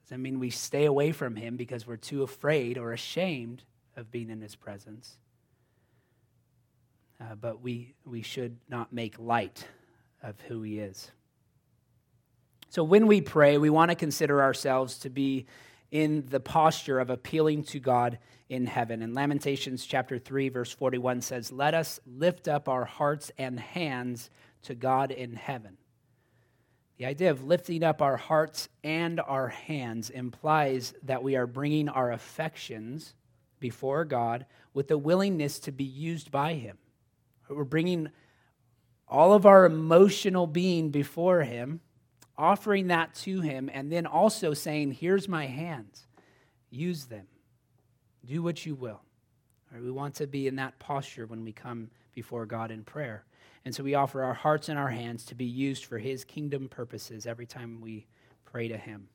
does 0.03 0.09
that 0.09 0.19
mean 0.19 0.39
we 0.39 0.49
stay 0.49 0.85
away 0.85 1.11
from 1.11 1.35
him 1.35 1.57
because 1.57 1.85
we're 1.85 1.97
too 1.97 2.23
afraid 2.23 2.77
or 2.77 2.93
ashamed 2.93 3.63
of 3.95 4.11
being 4.11 4.29
in 4.29 4.41
his 4.41 4.55
presence? 4.55 5.17
Uh, 7.19 7.35
but 7.35 7.61
we, 7.61 7.93
we 8.05 8.21
should 8.21 8.57
not 8.69 8.93
make 8.93 9.17
light 9.17 9.67
of 10.21 10.39
who 10.41 10.61
he 10.61 10.79
is. 10.79 11.11
So 12.69 12.83
when 12.83 13.07
we 13.07 13.21
pray, 13.21 13.57
we 13.57 13.69
want 13.69 13.91
to 13.91 13.95
consider 13.95 14.41
ourselves 14.41 14.99
to 14.99 15.09
be 15.09 15.45
in 15.91 16.25
the 16.29 16.39
posture 16.39 16.99
of 16.99 17.09
appealing 17.09 17.63
to 17.63 17.79
God 17.79 18.19
in 18.49 18.65
heaven. 18.65 19.01
And 19.01 19.15
Lamentations 19.15 19.85
chapter 19.85 20.19
3 20.19 20.49
verse 20.49 20.71
41 20.71 21.21
says, 21.21 21.51
"Let 21.51 21.73
us 21.73 21.99
lift 22.05 22.47
up 22.47 22.69
our 22.69 22.85
hearts 22.85 23.31
and 23.37 23.59
hands 23.59 24.29
to 24.63 24.75
God 24.75 25.11
in 25.11 25.33
heaven." 25.35 25.77
The 26.97 27.05
idea 27.05 27.29
of 27.29 27.43
lifting 27.43 27.83
up 27.83 28.01
our 28.01 28.17
hearts 28.17 28.69
and 28.83 29.19
our 29.19 29.49
hands 29.49 30.09
implies 30.09 30.93
that 31.03 31.23
we 31.23 31.35
are 31.35 31.47
bringing 31.47 31.89
our 31.89 32.11
affections 32.11 33.13
before 33.59 34.03
God 34.05 34.45
with 34.73 34.87
the 34.87 34.97
willingness 34.97 35.59
to 35.59 35.71
be 35.71 35.83
used 35.83 36.31
by 36.31 36.53
Him. 36.53 36.77
We're 37.49 37.63
bringing 37.63 38.09
all 39.07 39.33
of 39.33 39.45
our 39.45 39.65
emotional 39.65 40.47
being 40.47 40.89
before 40.89 41.43
Him 41.43 41.81
offering 42.37 42.87
that 42.87 43.15
to 43.15 43.41
Him, 43.41 43.69
and 43.73 43.91
then 43.91 44.05
also 44.05 44.53
saying, 44.53 44.91
Here's 44.91 45.27
my 45.27 45.45
hands, 45.45 46.05
use 46.69 47.05
them, 47.05 47.27
do 48.25 48.43
what 48.43 48.65
you 48.65 48.75
will. 48.75 49.01
Right, 49.71 49.81
we 49.81 49.91
want 49.91 50.15
to 50.15 50.27
be 50.27 50.47
in 50.47 50.55
that 50.57 50.79
posture 50.79 51.25
when 51.25 51.43
we 51.43 51.51
come 51.51 51.89
before 52.13 52.45
God 52.45 52.71
in 52.71 52.83
prayer. 52.83 53.25
And 53.67 53.75
so 53.75 53.83
we 53.83 53.95
offer 53.95 54.23
our 54.23 54.33
hearts 54.33 54.69
and 54.69 54.79
our 54.79 54.87
hands 54.87 55.25
to 55.25 55.35
be 55.35 55.43
used 55.43 55.83
for 55.83 55.97
His 55.97 56.23
kingdom 56.23 56.69
purposes 56.69 57.25
every 57.27 57.45
time 57.45 57.81
we 57.81 58.07
pray 58.45 58.69
to 58.69 58.77
Him. 58.77 59.09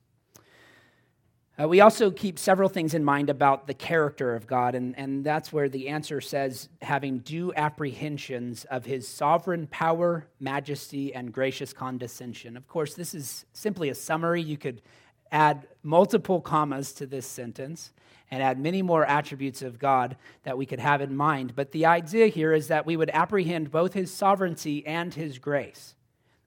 Uh, 1.58 1.66
we 1.66 1.80
also 1.80 2.10
keep 2.10 2.38
several 2.38 2.68
things 2.68 2.92
in 2.92 3.02
mind 3.02 3.30
about 3.30 3.66
the 3.66 3.72
character 3.72 4.34
of 4.34 4.46
God, 4.46 4.74
and, 4.74 4.94
and 4.98 5.24
that's 5.24 5.54
where 5.54 5.70
the 5.70 5.88
answer 5.88 6.20
says 6.20 6.68
having 6.82 7.20
due 7.20 7.54
apprehensions 7.54 8.66
of 8.66 8.84
his 8.84 9.08
sovereign 9.08 9.68
power, 9.68 10.26
majesty, 10.38 11.14
and 11.14 11.32
gracious 11.32 11.72
condescension. 11.72 12.54
Of 12.54 12.68
course, 12.68 12.92
this 12.92 13.14
is 13.14 13.46
simply 13.54 13.88
a 13.88 13.94
summary. 13.94 14.42
You 14.42 14.58
could 14.58 14.82
add 15.30 15.66
multiple 15.82 16.42
commas 16.42 16.92
to 16.92 17.06
this 17.06 17.26
sentence 17.26 17.90
and 18.32 18.42
add 18.42 18.58
many 18.58 18.80
more 18.80 19.04
attributes 19.04 19.60
of 19.60 19.78
God 19.78 20.16
that 20.44 20.56
we 20.56 20.64
could 20.64 20.80
have 20.80 21.02
in 21.02 21.14
mind. 21.14 21.54
But 21.54 21.70
the 21.70 21.84
idea 21.84 22.28
here 22.28 22.54
is 22.54 22.68
that 22.68 22.86
we 22.86 22.96
would 22.96 23.10
apprehend 23.10 23.70
both 23.70 23.92
his 23.92 24.10
sovereignty 24.10 24.86
and 24.86 25.12
his 25.12 25.38
grace, 25.38 25.94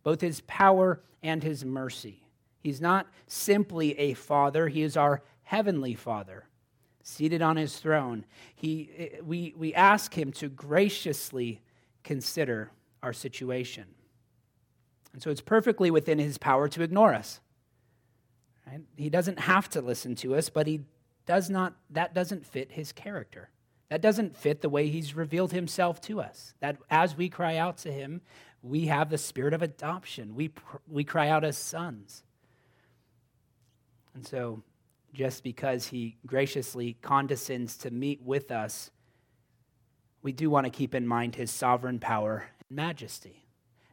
both 0.02 0.19
his 0.19 0.41
power 0.41 1.00
and 1.21 1.43
his 1.43 1.63
mercy. 1.63 2.26
He's 2.60 2.82
not 2.82 3.06
simply 3.28 3.98
a 4.00 4.15
father, 4.15 4.67
he 4.67 4.82
is 4.82 4.98
our 4.98 5.21
heavenly 5.43 5.93
father, 5.93 6.48
seated 7.04 7.43
on 7.43 7.56
his 7.56 7.78
throne. 7.78 8.26
He, 8.56 9.12
we, 9.24 9.54
we 9.56 9.76
ask 9.76 10.12
him 10.17 10.32
to 10.34 10.50
graciously 10.50 11.62
consider 12.04 12.71
our 13.04 13.13
situation. 13.13 13.86
And 15.13 15.21
so 15.21 15.30
it's 15.30 15.39
perfectly 15.39 15.91
within 15.91 16.17
his 16.17 16.39
power 16.39 16.67
to 16.67 16.82
ignore 16.82 17.13
us. 17.13 17.41
Right? 18.65 18.82
He 18.98 19.12
doesn't 19.12 19.38
have 19.41 19.69
to 19.69 19.82
listen 19.82 20.15
to 20.15 20.34
us, 20.34 20.50
but 20.50 20.65
he 20.65 20.82
does 21.26 21.50
not, 21.50 21.76
that 21.90 22.14
doesn't 22.14 22.46
fit 22.46 22.72
his 22.72 22.92
character. 22.92 23.50
That 23.90 24.02
doesn't 24.02 24.36
fit 24.36 24.62
the 24.62 24.70
way 24.70 24.88
he's 24.88 25.16
revealed 25.16 25.52
himself 25.52 26.02
to 26.02 26.22
us. 26.22 26.54
That 26.60 26.78
as 26.90 27.16
we 27.16 27.30
cry 27.30 27.58
out 27.58 27.78
to 27.80 27.92
him, 27.92 28.22
we 28.62 28.88
have 28.88 29.10
the 29.10 29.18
spirit 29.18 29.54
of 29.54 29.62
adoption. 29.62 30.36
We, 30.36 30.52
we 30.88 31.04
cry 31.04 31.30
out 31.30 31.44
as 31.44 31.58
sons. 31.58 32.24
And 34.16 34.26
so, 34.26 34.64
just 35.14 35.44
because 35.44 35.88
he 35.88 36.18
graciously 36.26 36.98
condescends 37.02 37.78
to 37.78 37.92
meet 37.92 38.22
with 38.22 38.52
us, 38.52 38.92
we 40.24 40.32
do 40.32 40.50
want 40.50 40.66
to 40.66 40.72
keep 40.72 40.96
in 40.96 41.08
mind 41.08 41.36
his 41.36 41.52
sovereign 41.52 42.00
power 42.00 42.50
and 42.60 42.76
majesty. 42.76 43.46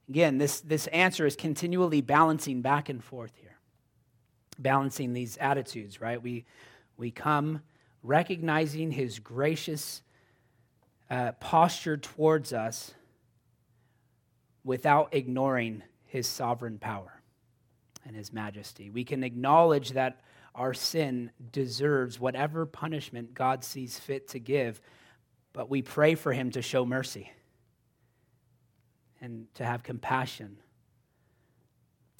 Again, 0.08 0.38
this, 0.38 0.60
this 0.60 0.86
answer 0.88 1.26
is 1.26 1.36
continually 1.36 2.00
balancing 2.00 2.62
back 2.62 2.88
and 2.88 3.04
forth 3.04 3.32
here, 3.36 3.58
balancing 4.58 5.12
these 5.12 5.36
attitudes, 5.36 6.00
right? 6.00 6.20
We, 6.20 6.44
we 6.96 7.10
come 7.10 7.62
recognizing 8.02 8.90
his 8.90 9.18
gracious 9.18 10.02
uh, 11.10 11.32
posture 11.32 11.96
towards 11.96 12.52
us 12.52 12.94
without 14.64 15.14
ignoring 15.14 15.82
his 16.06 16.26
sovereign 16.26 16.78
power 16.78 17.20
and 18.06 18.16
his 18.16 18.32
majesty. 18.32 18.90
We 18.90 19.04
can 19.04 19.24
acknowledge 19.24 19.90
that 19.90 20.20
our 20.54 20.74
sin 20.74 21.30
deserves 21.52 22.20
whatever 22.20 22.66
punishment 22.66 23.34
God 23.34 23.64
sees 23.64 23.98
fit 23.98 24.28
to 24.28 24.38
give, 24.38 24.80
but 25.52 25.70
we 25.70 25.82
pray 25.82 26.14
for 26.14 26.32
him 26.32 26.50
to 26.50 26.62
show 26.62 26.84
mercy 26.84 27.30
and 29.20 29.46
to 29.54 29.64
have 29.64 29.82
compassion 29.82 30.58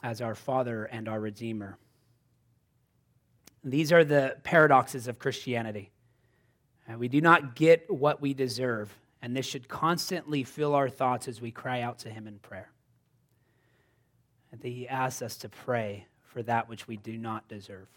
as 0.02 0.20
our 0.20 0.35
Father 0.35 0.85
and 0.85 1.08
our 1.08 1.20
Redeemer. 1.20 1.78
These 3.64 3.92
are 3.92 4.05
the 4.05 4.37
paradoxes 4.42 5.09
of 5.09 5.18
Christianity. 5.18 5.90
Uh, 6.88 6.98
we 6.98 7.09
do 7.09 7.20
not 7.20 7.55
get 7.55 7.88
what 7.90 8.20
we 8.20 8.35
deserve, 8.35 8.92
and 9.20 9.37
this 9.37 9.46
should 9.46 9.68
constantly 9.68 10.42
fill 10.42 10.75
our 10.75 10.88
thoughts 10.88 11.29
as 11.29 11.40
we 11.40 11.51
cry 11.51 11.81
out 11.81 12.01
to 12.01 12.11
Him 12.11 12.27
in 12.27 12.38
prayer 12.38 12.72
that 14.61 14.68
he 14.68 14.87
asks 14.87 15.22
us 15.22 15.37
to 15.38 15.48
pray 15.48 16.07
for 16.25 16.42
that 16.42 16.68
which 16.68 16.87
we 16.87 16.96
do 16.96 17.16
not 17.16 17.48
deserve. 17.48 17.88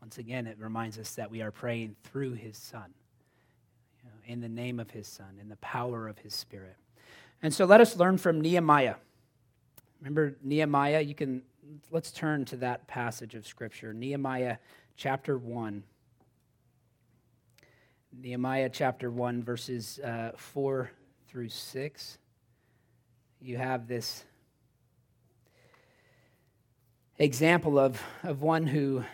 Once 0.00 0.18
again, 0.18 0.46
it 0.46 0.56
reminds 0.58 0.98
us 0.98 1.14
that 1.14 1.30
we 1.30 1.42
are 1.42 1.50
praying 1.50 1.96
through 2.04 2.32
his 2.32 2.56
Son, 2.56 2.92
you 4.02 4.08
know, 4.08 4.32
in 4.32 4.40
the 4.40 4.48
name 4.48 4.78
of 4.78 4.90
his 4.90 5.06
Son, 5.06 5.38
in 5.40 5.48
the 5.48 5.56
power 5.56 6.08
of 6.08 6.18
his 6.18 6.34
Spirit. 6.34 6.76
And 7.42 7.52
so 7.52 7.64
let 7.64 7.80
us 7.80 7.96
learn 7.96 8.18
from 8.18 8.40
Nehemiah. 8.40 8.96
Remember 10.00 10.36
Nehemiah? 10.42 11.00
You 11.00 11.14
can 11.14 11.42
let's 11.90 12.10
turn 12.10 12.44
to 12.46 12.56
that 12.56 12.86
passage 12.86 13.34
of 13.34 13.46
Scripture, 13.46 13.92
Nehemiah 13.92 14.56
chapter 14.96 15.38
1. 15.38 15.82
Nehemiah 18.12 18.68
chapter 18.72 19.10
1, 19.10 19.42
verses 19.42 20.00
uh, 20.00 20.32
4 20.36 20.90
through 21.28 21.48
6. 21.48 22.18
You 23.40 23.56
have 23.56 23.86
this 23.86 24.24
example 27.18 27.78
of, 27.78 28.00
of 28.22 28.42
one 28.42 28.66
who, 28.66 29.04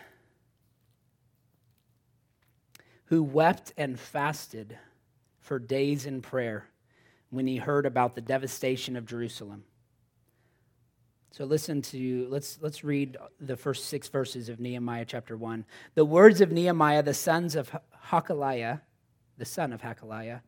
who 3.05 3.21
wept 3.21 3.73
and 3.77 3.99
fasted 3.99 4.77
for 5.39 5.59
days 5.59 6.05
in 6.05 6.21
prayer 6.21 6.65
when 7.29 7.45
he 7.45 7.57
heard 7.57 7.85
about 7.85 8.15
the 8.15 8.21
devastation 8.21 8.95
of 8.95 9.05
Jerusalem. 9.05 9.63
So 11.31 11.45
listen 11.45 11.81
to 11.83 12.27
let's 12.29 12.57
let's 12.61 12.83
read 12.83 13.17
the 13.39 13.55
first 13.55 13.85
6 13.85 14.07
verses 14.07 14.49
of 14.49 14.59
Nehemiah 14.59 15.05
chapter 15.05 15.37
1. 15.37 15.65
The 15.93 16.05
words 16.05 16.41
of 16.41 16.51
Nehemiah 16.51 17.03
the 17.03 17.13
sons 17.13 17.55
of 17.55 17.75
Hacaliah, 18.07 18.81
the 19.37 19.45
son 19.45 19.73
of 19.73 19.81
Hacaliah, 19.81 20.41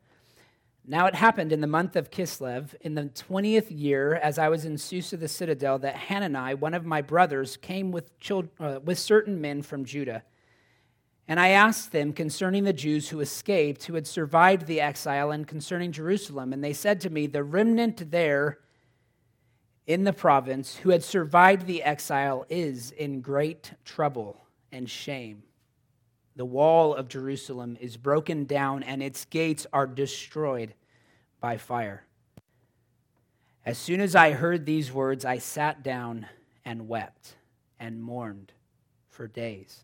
Now 0.87 1.05
it 1.05 1.13
happened 1.13 1.51
in 1.51 1.61
the 1.61 1.67
month 1.67 1.95
of 1.95 2.09
Kislev, 2.09 2.73
in 2.81 2.95
the 2.95 3.03
20th 3.03 3.67
year, 3.69 4.15
as 4.15 4.39
I 4.39 4.49
was 4.49 4.65
in 4.65 4.77
Susa 4.77 5.17
the 5.17 5.27
citadel, 5.27 5.77
that 5.79 5.95
Hanani, 5.95 6.55
one 6.55 6.73
of 6.73 6.85
my 6.85 7.01
brothers, 7.01 7.57
came 7.57 7.91
with, 7.91 8.17
children, 8.19 8.51
uh, 8.59 8.79
with 8.83 8.97
certain 8.97 9.39
men 9.39 9.61
from 9.61 9.85
Judah. 9.85 10.23
And 11.27 11.39
I 11.39 11.49
asked 11.49 11.91
them 11.91 12.13
concerning 12.13 12.63
the 12.63 12.73
Jews 12.73 13.09
who 13.09 13.19
escaped, 13.19 13.83
who 13.83 13.93
had 13.93 14.07
survived 14.07 14.65
the 14.65 14.81
exile, 14.81 15.29
and 15.29 15.47
concerning 15.47 15.91
Jerusalem. 15.91 16.53
And 16.53 16.63
they 16.63 16.73
said 16.73 16.99
to 17.01 17.11
me, 17.11 17.27
The 17.27 17.43
remnant 17.43 18.09
there 18.09 18.57
in 19.87 20.03
the 20.03 20.13
province 20.13 20.77
who 20.77 20.89
had 20.89 21.03
survived 21.03 21.65
the 21.65 21.83
exile 21.83 22.45
is 22.49 22.91
in 22.91 23.21
great 23.21 23.73
trouble 23.85 24.45
and 24.71 24.89
shame. 24.89 25.43
The 26.35 26.45
wall 26.45 26.95
of 26.95 27.09
Jerusalem 27.09 27.77
is 27.81 27.97
broken 27.97 28.45
down, 28.45 28.83
and 28.83 29.03
its 29.03 29.25
gates 29.25 29.67
are 29.73 29.87
destroyed 29.87 30.73
by 31.41 31.57
fire. 31.57 32.03
As 33.65 33.77
soon 33.77 33.99
as 33.99 34.15
I 34.15 34.31
heard 34.31 34.65
these 34.65 34.91
words, 34.91 35.25
I 35.25 35.37
sat 35.37 35.83
down 35.83 36.27
and 36.63 36.87
wept 36.87 37.35
and 37.79 38.01
mourned 38.01 38.53
for 39.09 39.27
days 39.27 39.83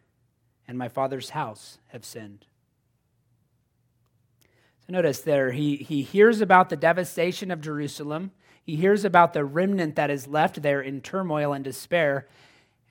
and 0.71 0.77
my 0.77 0.87
father's 0.87 1.31
house 1.31 1.79
have 1.87 2.05
sinned. 2.05 2.45
So 4.87 4.93
notice 4.93 5.19
there, 5.19 5.51
he, 5.51 5.75
he 5.75 6.01
hears 6.01 6.39
about 6.39 6.69
the 6.69 6.77
devastation 6.77 7.51
of 7.51 7.59
Jerusalem. 7.59 8.31
He 8.63 8.77
hears 8.77 9.03
about 9.03 9.33
the 9.33 9.43
remnant 9.43 9.97
that 9.97 10.09
is 10.09 10.27
left 10.27 10.61
there 10.61 10.79
in 10.79 11.01
turmoil 11.01 11.51
and 11.51 11.61
despair, 11.61 12.25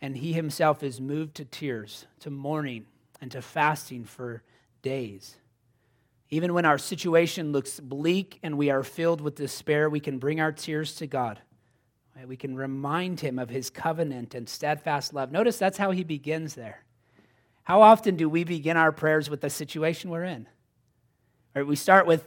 and 0.02 0.14
he 0.14 0.34
himself 0.34 0.82
is 0.82 1.00
moved 1.00 1.36
to 1.36 1.46
tears, 1.46 2.04
to 2.18 2.28
mourning, 2.28 2.84
and 3.18 3.30
to 3.30 3.40
fasting 3.40 4.04
for 4.04 4.42
days. 4.82 5.36
Even 6.28 6.52
when 6.52 6.66
our 6.66 6.76
situation 6.76 7.50
looks 7.50 7.80
bleak 7.80 8.38
and 8.42 8.58
we 8.58 8.68
are 8.68 8.82
filled 8.82 9.22
with 9.22 9.36
despair, 9.36 9.88
we 9.88 10.00
can 10.00 10.18
bring 10.18 10.38
our 10.38 10.52
tears 10.52 10.96
to 10.96 11.06
God. 11.06 11.40
We 12.26 12.36
can 12.36 12.54
remind 12.56 13.20
him 13.20 13.38
of 13.38 13.48
his 13.48 13.70
covenant 13.70 14.34
and 14.34 14.46
steadfast 14.46 15.14
love. 15.14 15.32
Notice 15.32 15.56
that's 15.56 15.78
how 15.78 15.92
he 15.92 16.04
begins 16.04 16.56
there. 16.56 16.84
How 17.70 17.82
often 17.82 18.16
do 18.16 18.28
we 18.28 18.42
begin 18.42 18.76
our 18.76 18.90
prayers 18.90 19.30
with 19.30 19.42
the 19.42 19.48
situation 19.48 20.10
we're 20.10 20.24
in? 20.24 20.48
Or 21.54 21.64
we 21.64 21.76
start 21.76 22.04
with, 22.04 22.26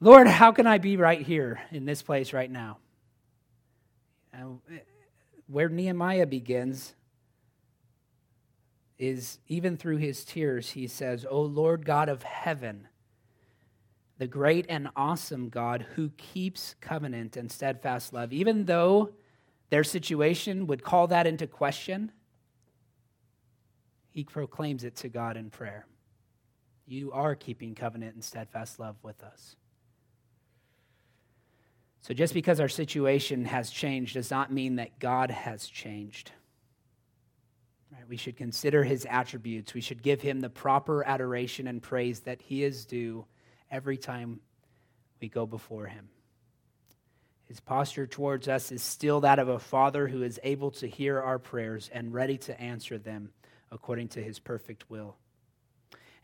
Lord, 0.00 0.26
how 0.26 0.50
can 0.50 0.66
I 0.66 0.78
be 0.78 0.96
right 0.96 1.22
here 1.22 1.60
in 1.70 1.84
this 1.84 2.02
place 2.02 2.32
right 2.32 2.50
now? 2.50 2.78
And 4.32 4.58
uh, 4.68 4.78
where 5.46 5.68
Nehemiah 5.68 6.26
begins 6.26 6.96
is 8.98 9.38
even 9.46 9.76
through 9.76 9.98
his 9.98 10.24
tears, 10.24 10.70
he 10.70 10.88
says, 10.88 11.24
O 11.30 11.40
Lord 11.40 11.86
God 11.86 12.08
of 12.08 12.24
heaven, 12.24 12.88
the 14.18 14.26
great 14.26 14.66
and 14.68 14.88
awesome 14.96 15.50
God 15.50 15.86
who 15.94 16.08
keeps 16.16 16.74
covenant 16.80 17.36
and 17.36 17.52
steadfast 17.52 18.12
love, 18.12 18.32
even 18.32 18.64
though 18.64 19.10
their 19.70 19.84
situation 19.84 20.66
would 20.66 20.82
call 20.82 21.06
that 21.06 21.28
into 21.28 21.46
question, 21.46 22.10
he 24.18 24.24
proclaims 24.24 24.82
it 24.82 24.96
to 24.96 25.08
God 25.08 25.36
in 25.36 25.48
prayer. 25.48 25.86
You 26.88 27.12
are 27.12 27.36
keeping 27.36 27.76
covenant 27.76 28.16
and 28.16 28.24
steadfast 28.24 28.80
love 28.80 28.96
with 29.04 29.22
us. 29.22 29.54
So, 32.00 32.14
just 32.14 32.34
because 32.34 32.58
our 32.58 32.68
situation 32.68 33.44
has 33.44 33.70
changed 33.70 34.14
does 34.14 34.32
not 34.32 34.52
mean 34.52 34.74
that 34.74 34.98
God 34.98 35.30
has 35.30 35.68
changed. 35.68 36.32
Right? 37.92 38.08
We 38.08 38.16
should 38.16 38.36
consider 38.36 38.82
his 38.82 39.06
attributes. 39.08 39.72
We 39.72 39.82
should 39.82 40.02
give 40.02 40.20
him 40.20 40.40
the 40.40 40.50
proper 40.50 41.06
adoration 41.06 41.68
and 41.68 41.80
praise 41.80 42.18
that 42.22 42.42
he 42.42 42.64
is 42.64 42.86
due 42.86 43.24
every 43.70 43.98
time 43.98 44.40
we 45.20 45.28
go 45.28 45.46
before 45.46 45.86
him. 45.86 46.08
His 47.44 47.60
posture 47.60 48.08
towards 48.08 48.48
us 48.48 48.72
is 48.72 48.82
still 48.82 49.20
that 49.20 49.38
of 49.38 49.48
a 49.48 49.60
father 49.60 50.08
who 50.08 50.24
is 50.24 50.40
able 50.42 50.72
to 50.72 50.88
hear 50.88 51.20
our 51.20 51.38
prayers 51.38 51.88
and 51.92 52.12
ready 52.12 52.36
to 52.38 52.60
answer 52.60 52.98
them 52.98 53.30
according 53.70 54.08
to 54.08 54.22
his 54.22 54.38
perfect 54.38 54.90
will. 54.90 55.16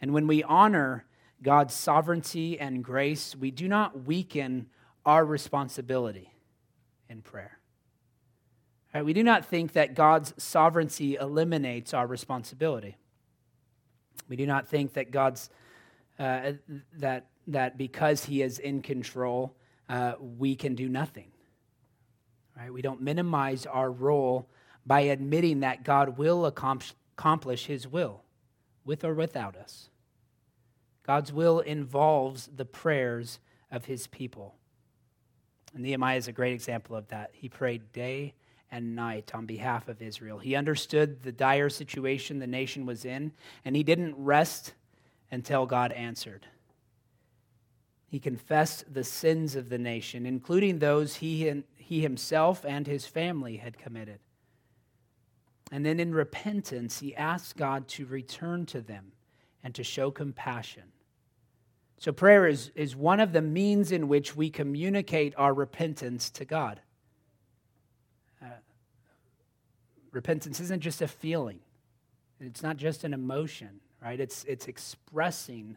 And 0.01 0.13
when 0.13 0.27
we 0.27 0.43
honor 0.43 1.05
God's 1.43 1.75
sovereignty 1.75 2.59
and 2.59 2.83
grace, 2.83 3.37
we 3.37 3.51
do 3.51 3.69
not 3.69 4.05
weaken 4.05 4.67
our 5.05 5.25
responsibility 5.25 6.33
in 7.09 7.23
prayer. 7.23 7.59
Right? 8.95 9.05
We 9.05 9.13
do 9.13 9.23
not 9.23 9.45
think 9.45 9.73
that 9.73 9.95
God's 9.95 10.35
sovereignty 10.37 11.17
eliminates 11.17 11.93
our 11.93 12.07
responsibility. 12.07 12.97
We 14.29 14.37
do 14.37 14.47
not 14.47 14.69
think 14.69 14.95
that 14.95 15.11
God's 15.11 15.51
uh, 16.19 16.53
that 16.99 17.27
that 17.49 17.77
because 17.77 18.25
He 18.25 18.41
is 18.41 18.59
in 18.59 18.83
control, 18.83 19.57
uh, 19.89 20.15
we 20.21 20.55
can 20.55 20.75
do 20.75 20.89
nothing. 20.89 21.33
Right? 22.57 22.73
We 22.73 22.83
don't 22.83 23.03
minimize 23.03 23.67
our 23.67 23.91
role 23.91 24.49
by 24.87 25.01
admitting 25.01 25.61
that 25.61 25.83
God 25.83 26.17
will 26.17 26.47
accomplish 26.47 26.95
His 27.67 27.89
will, 27.89 28.23
with 28.85 29.05
or 29.05 29.15
without 29.15 29.57
us. 29.57 29.89
God's 31.07 31.33
will 31.33 31.61
involves 31.61 32.49
the 32.55 32.65
prayers 32.65 33.39
of 33.71 33.85
His 33.85 34.07
people. 34.07 34.55
And 35.75 35.83
Nehemiah 35.83 36.17
is 36.17 36.29
a 36.29 36.33
great 36.33 36.53
example 36.53 36.97
of 36.97 37.09
that. 37.09 37.31
He 37.33 37.49
prayed 37.49 37.93
day 37.93 38.35
and 38.71 38.97
night 38.97 39.33
on 39.35 39.47
behalf 39.47 39.89
of 39.89 40.03
Israel. 40.03 40.39
He 40.39 40.57
understood 40.57 41.23
the 41.23 41.33
dire 41.33 41.69
situation 41.69 42.39
the 42.39 42.47
nation 42.47 42.87
was 42.87 43.05
in, 43.05 43.33
and 43.65 43.77
he 43.77 43.83
didn't 43.83 44.17
rest 44.17 44.75
until 45.31 45.67
God 45.67 45.93
answered. 45.93 46.47
He 48.09 48.19
confessed 48.19 48.93
the 48.93 49.05
sins 49.05 49.57
of 49.57 49.69
the 49.69 49.79
nation, 49.79 50.27
including 50.27 50.79
those 50.79 51.17
he, 51.17 51.65
he 51.77 52.01
himself 52.01 52.65
and 52.65 52.87
his 52.87 53.07
family 53.07 53.57
had 53.57 53.79
committed. 53.79 54.21
And 55.73 55.85
then 55.85 55.99
in 55.99 56.15
repentance, 56.15 57.01
he 57.01 57.15
asks 57.17 57.53
God 57.53 57.89
to 57.89 58.07
return 58.07 58.67
to 58.67 58.81
them 58.81 59.13
and 59.63 59.75
to 59.75 59.83
show 59.83 60.11
compassion. 60.11 60.85
So, 61.99 62.13
prayer 62.13 62.47
is, 62.47 62.71
is 62.75 62.95
one 62.95 63.19
of 63.19 63.33
the 63.33 63.41
means 63.41 63.91
in 63.91 64.09
which 64.09 64.37
we 64.37 64.51
communicate 64.51 65.33
our 65.37 65.55
repentance 65.55 66.29
to 66.31 66.45
God. 66.45 66.81
repentance 70.15 70.61
isn't 70.61 70.81
just 70.81 71.03
a 71.03 71.09
feeling, 71.09 71.59
it's 72.41 72.63
not 72.63 72.77
just 72.77 73.05
an 73.05 73.13
emotion, 73.13 73.81
right? 74.03 74.21
It's, 74.21 74.45
it's 74.45 74.69
expressing 74.69 75.77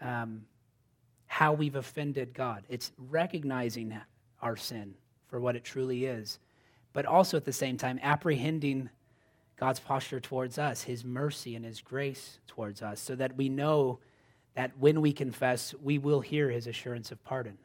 um, 0.00 0.42
how 1.26 1.52
we've 1.52 1.76
offended 1.76 2.34
God, 2.34 2.64
it's 2.68 2.92
recognizing 2.98 3.98
our 4.40 4.56
sin 4.56 4.94
for 5.26 5.40
what 5.40 5.56
it 5.56 5.64
truly 5.64 6.04
is, 6.04 6.38
but 6.92 7.06
also 7.06 7.36
at 7.36 7.44
the 7.44 7.52
same 7.52 7.76
time 7.76 7.98
apprehending 8.02 8.90
God's 9.56 9.80
posture 9.80 10.20
towards 10.20 10.58
us, 10.58 10.82
his 10.82 11.04
mercy 11.04 11.54
and 11.54 11.64
his 11.64 11.80
grace 11.80 12.38
towards 12.46 12.82
us, 12.82 13.00
so 13.00 13.14
that 13.14 13.36
we 13.36 13.48
know 13.48 14.00
that 14.54 14.72
when 14.78 15.00
we 15.00 15.12
confess, 15.12 15.74
we 15.82 15.98
will 15.98 16.20
hear 16.20 16.50
his 16.50 16.66
assurance 16.66 17.10
of 17.12 17.22
pardon. 17.24 17.58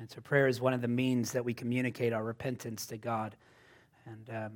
And 0.00 0.10
so 0.10 0.20
prayer 0.20 0.48
is 0.48 0.60
one 0.60 0.72
of 0.72 0.80
the 0.80 0.88
means 0.88 1.32
that 1.32 1.44
we 1.44 1.52
communicate 1.52 2.12
our 2.12 2.24
repentance 2.24 2.86
to 2.86 2.96
God. 2.96 3.36
And, 4.06 4.30
um, 4.30 4.52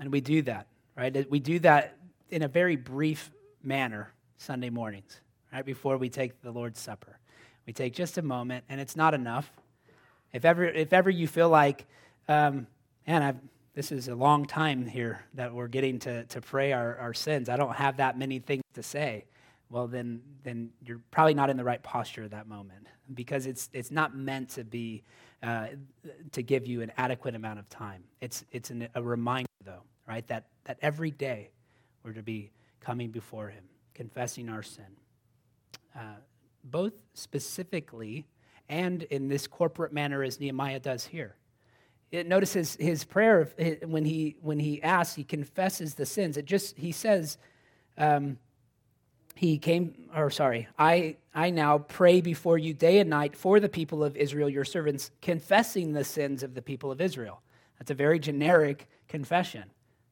and 0.00 0.12
we 0.12 0.20
do 0.20 0.42
that, 0.42 0.66
right? 0.96 1.28
We 1.30 1.40
do 1.40 1.58
that 1.60 1.96
in 2.30 2.42
a 2.42 2.48
very 2.48 2.76
brief 2.76 3.30
manner 3.62 4.12
Sunday 4.36 4.70
mornings, 4.70 5.20
right 5.52 5.64
before 5.64 5.96
we 5.96 6.08
take 6.08 6.40
the 6.42 6.50
Lord's 6.50 6.80
Supper. 6.80 7.18
We 7.66 7.72
take 7.72 7.94
just 7.94 8.18
a 8.18 8.22
moment, 8.22 8.64
and 8.68 8.80
it's 8.80 8.96
not 8.96 9.14
enough. 9.14 9.52
If 10.32 10.44
ever, 10.44 10.64
if 10.64 10.92
ever 10.92 11.10
you 11.10 11.28
feel 11.28 11.48
like, 11.48 11.86
um, 12.28 12.66
man, 13.06 13.22
I've, 13.22 13.36
this 13.74 13.92
is 13.92 14.08
a 14.08 14.14
long 14.14 14.46
time 14.46 14.86
here 14.86 15.24
that 15.34 15.52
we're 15.52 15.68
getting 15.68 15.98
to, 16.00 16.24
to 16.24 16.40
pray 16.40 16.72
our, 16.72 16.96
our 16.96 17.14
sins. 17.14 17.48
I 17.48 17.56
don't 17.56 17.74
have 17.74 17.98
that 17.98 18.18
many 18.18 18.38
things 18.38 18.62
to 18.74 18.82
say. 18.82 19.24
Well, 19.70 19.86
then, 19.86 20.20
then 20.44 20.70
you're 20.84 21.00
probably 21.10 21.34
not 21.34 21.48
in 21.48 21.56
the 21.56 21.64
right 21.64 21.82
posture 21.82 22.24
at 22.24 22.30
that 22.32 22.46
moment 22.46 22.86
because 23.14 23.46
it's, 23.46 23.70
it's 23.72 23.90
not 23.90 24.14
meant 24.14 24.50
to 24.50 24.64
be 24.64 25.02
uh, 25.42 25.68
to 26.30 26.42
give 26.42 26.66
you 26.66 26.82
an 26.82 26.92
adequate 26.96 27.34
amount 27.34 27.58
of 27.58 27.68
time. 27.68 28.04
It's, 28.20 28.44
it's 28.52 28.70
an, 28.70 28.88
a 28.94 29.02
reminder, 29.02 29.48
though, 29.64 29.82
right, 30.06 30.26
that, 30.28 30.44
that 30.64 30.78
every 30.82 31.10
day 31.10 31.50
we're 32.04 32.12
to 32.12 32.22
be 32.22 32.50
coming 32.80 33.10
before 33.10 33.48
Him, 33.48 33.64
confessing 33.92 34.48
our 34.48 34.62
sin, 34.62 34.84
uh, 35.96 36.16
both 36.62 36.92
specifically 37.14 38.26
and 38.72 39.02
in 39.04 39.28
this 39.28 39.46
corporate 39.46 39.92
manner 39.92 40.22
as 40.22 40.40
Nehemiah 40.40 40.80
does 40.80 41.04
here. 41.04 41.36
It, 42.10 42.26
notice 42.26 42.54
his, 42.54 42.74
his 42.76 43.04
prayer 43.04 43.50
when 43.84 44.06
he, 44.06 44.36
when 44.40 44.58
he 44.58 44.82
asks, 44.82 45.14
he 45.14 45.24
confesses 45.24 45.94
the 45.94 46.06
sins. 46.06 46.38
It 46.38 46.46
just, 46.46 46.78
he 46.78 46.90
says, 46.90 47.36
um, 47.98 48.38
he 49.34 49.58
came, 49.58 50.08
or 50.16 50.30
sorry, 50.30 50.68
I, 50.78 51.16
I 51.34 51.50
now 51.50 51.78
pray 51.78 52.22
before 52.22 52.56
you 52.56 52.72
day 52.72 52.98
and 52.98 53.10
night 53.10 53.36
for 53.36 53.60
the 53.60 53.68
people 53.68 54.02
of 54.02 54.16
Israel, 54.16 54.48
your 54.48 54.64
servants, 54.64 55.10
confessing 55.20 55.92
the 55.92 56.04
sins 56.04 56.42
of 56.42 56.54
the 56.54 56.62
people 56.62 56.90
of 56.90 57.00
Israel. 57.00 57.42
That's 57.78 57.90
a 57.90 57.94
very 57.94 58.18
generic 58.18 58.88
confession, 59.06 59.64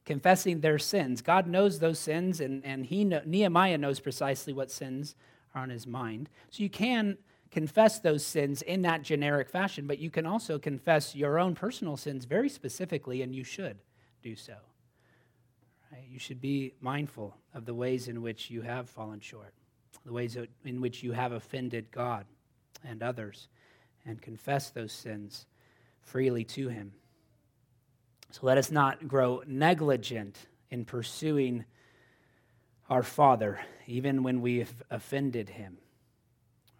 confessing 0.05 0.61
their 0.61 0.77
sins. 0.77 1.23
God 1.23 1.47
knows 1.47 1.79
those 1.79 1.97
sins, 1.97 2.41
and, 2.41 2.63
and 2.63 2.85
he 2.85 3.05
Nehemiah 3.05 3.79
knows 3.79 3.99
precisely 3.99 4.53
what 4.53 4.69
sins 4.69 5.15
are 5.55 5.63
on 5.63 5.69
his 5.71 5.87
mind. 5.87 6.29
So 6.51 6.61
you 6.61 6.69
can 6.69 7.17
confess 7.51 7.99
those 7.99 8.25
sins 8.25 8.61
in 8.61 8.81
that 8.83 9.03
generic 9.03 9.49
fashion, 9.49 9.85
but 9.85 9.99
you 9.99 10.09
can 10.09 10.25
also 10.25 10.57
confess 10.57 11.15
your 11.15 11.37
own 11.37 11.53
personal 11.53 11.97
sins 11.97 12.25
very 12.25 12.49
specifically, 12.49 13.21
and 13.21 13.35
you 13.35 13.43
should 13.43 13.77
do 14.23 14.35
so. 14.35 14.55
Right? 15.91 16.05
You 16.09 16.19
should 16.19 16.39
be 16.39 16.73
mindful 16.79 17.35
of 17.53 17.65
the 17.65 17.73
ways 17.73 18.07
in 18.07 18.21
which 18.21 18.49
you 18.49 18.61
have 18.61 18.89
fallen 18.89 19.19
short, 19.19 19.53
the 20.05 20.13
ways 20.13 20.37
in 20.63 20.79
which 20.81 21.03
you 21.03 21.11
have 21.11 21.33
offended 21.33 21.91
God 21.91 22.25
and 22.83 23.03
others, 23.03 23.49
and 24.05 24.21
confess 24.21 24.69
those 24.69 24.93
sins 24.93 25.45
freely 25.99 26.45
to 26.45 26.69
Him. 26.69 26.93
So 28.31 28.39
let 28.43 28.57
us 28.57 28.71
not 28.71 29.07
grow 29.09 29.43
negligent 29.45 30.37
in 30.69 30.85
pursuing 30.85 31.65
our 32.89 33.03
Father, 33.03 33.59
even 33.87 34.23
when 34.23 34.41
we've 34.41 34.83
offended 34.89 35.49
Him. 35.49 35.77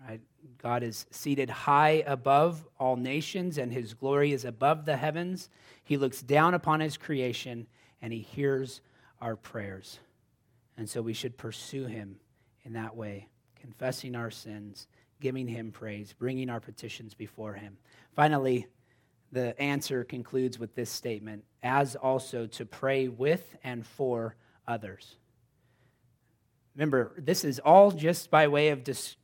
Right? 0.07 0.21
God 0.58 0.84
is 0.84 1.06
seated 1.12 1.49
high 1.49 2.04
above 2.06 2.67
all 2.80 2.95
nations, 2.95 3.58
and 3.58 3.71
his 3.71 3.93
glory 3.93 4.32
is 4.32 4.45
above 4.45 4.86
the 4.86 4.97
heavens. 4.97 5.49
He 5.84 5.97
looks 5.97 6.21
down 6.21 6.54
upon 6.54 6.80
his 6.80 6.97
creation, 6.97 7.67
and 8.01 8.13
he 8.13 8.19
hears 8.19 8.82
our 9.19 9.36
prayers. 9.36 9.99
And 10.77 10.89
so 10.89 11.01
we 11.01 11.13
should 11.13 11.38
pursue 11.38 11.86
him 11.86 12.17
in 12.63 12.73
that 12.73 12.95
way, 12.95 13.27
confessing 13.60 14.15
our 14.15 14.32
sins, 14.32 14.88
giving 15.19 15.47
him 15.47 15.71
praise, 15.71 16.13
bringing 16.13 16.49
our 16.49 16.60
petitions 16.60 17.13
before 17.13 17.54
him. 17.54 17.77
Finally, 18.15 18.67
the 19.32 19.60
answer 19.62 20.04
concludes 20.04 20.60
with 20.60 20.75
this 20.75 20.89
statement 20.89 21.43
as 21.63 21.95
also 21.95 22.47
to 22.47 22.65
pray 22.65 23.08
with 23.08 23.56
and 23.63 23.86
for 23.86 24.36
others. 24.67 25.15
Remember, 26.75 27.13
this 27.17 27.43
is 27.43 27.60
all 27.60 27.91
just 27.91 28.32
by 28.32 28.47
way 28.47 28.69
of 28.69 28.84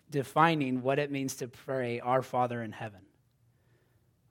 defining 0.10 0.82
what 0.82 1.00
it 1.00 1.12
means 1.12 1.36
to 1.38 1.48
pray, 1.48 2.00
Our 2.00 2.22
Father 2.22 2.62
in 2.64 2.72
heaven. 2.72 3.02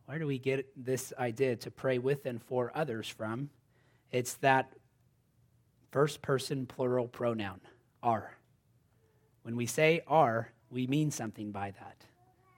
Where 0.06 0.18
do 0.18 0.26
we 0.26 0.38
get 0.38 0.66
this 0.76 1.12
idea 1.18 1.56
to 1.56 1.70
pray 1.70 1.98
with 1.98 2.26
and 2.26 2.42
for 2.42 2.70
others 2.74 3.08
from? 3.08 3.50
It's 4.12 4.34
that 4.34 4.72
first 5.90 6.22
person 6.22 6.66
plural 6.66 7.08
pronoun, 7.08 7.60
our. 8.02 8.36
When 9.42 9.56
we 9.56 9.66
say 9.66 10.02
our, 10.06 10.52
we 10.70 10.86
mean 10.86 11.10
something 11.10 11.50
by 11.50 11.72
that. 11.72 11.96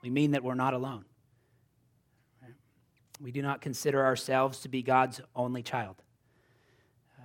We 0.01 0.09
mean 0.09 0.31
that 0.31 0.43
we're 0.43 0.55
not 0.55 0.73
alone. 0.73 1.05
We 3.21 3.31
do 3.31 3.41
not 3.41 3.61
consider 3.61 4.05
ourselves 4.05 4.59
to 4.61 4.69
be 4.69 4.81
God's 4.81 5.19
only 5.35 5.61
child. 5.61 5.97
Uh, 7.19 7.23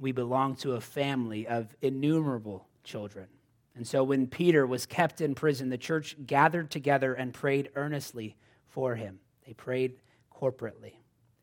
we 0.00 0.10
belong 0.10 0.56
to 0.56 0.72
a 0.72 0.80
family 0.80 1.46
of 1.46 1.76
innumerable 1.80 2.66
children. 2.82 3.28
And 3.74 3.86
so 3.86 4.04
when 4.04 4.26
Peter 4.26 4.66
was 4.66 4.86
kept 4.86 5.20
in 5.20 5.34
prison, 5.34 5.70
the 5.70 5.78
church 5.78 6.16
gathered 6.26 6.70
together 6.70 7.14
and 7.14 7.32
prayed 7.32 7.70
earnestly 7.74 8.36
for 8.68 8.94
him. 8.94 9.20
They 9.46 9.54
prayed 9.54 9.96
corporately. 10.34 10.94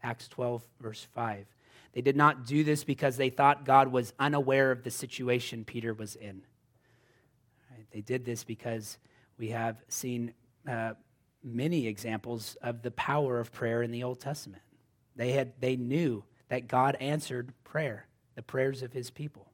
Acts 0.04 0.28
12, 0.28 0.63
verse 0.80 1.08
5. 1.15 1.46
They 1.94 2.02
did 2.02 2.15
not 2.15 2.46
do 2.46 2.63
this 2.63 2.84
because 2.84 3.18
they 3.18 3.30
thought 3.30 3.65
God 3.65 3.92
was 3.92 4.13
unaware 4.20 4.72
of 4.72 4.84
the 4.84 4.92
situation 4.92 5.65
Peter 5.65 5.94
was 5.94 6.15
in. 6.15 6.44
They 7.92 8.02
did 8.02 8.26
this 8.26 8.44
because 8.44 8.98
we 9.38 9.50
have 9.50 9.82
seen 9.88 10.34
uh, 10.68 10.94
many 11.44 11.88
examples 11.88 12.56
of 12.62 12.82
the 12.82 12.92
power 12.92 13.39
of 13.39 13.52
prayer 13.52 13.82
in 13.82 13.92
the 13.92 14.04
Old 14.04 14.20
Testament. 14.20 14.62
They, 15.15 15.32
had, 15.32 15.54
they 15.60 15.76
knew 15.76 16.24
that 16.50 16.68
God 16.68 16.96
answered 17.00 17.54
prayer, 17.63 18.06
the 18.36 18.42
prayers 18.44 18.84
of 18.84 18.94
his 18.94 19.10
people. 19.10 19.48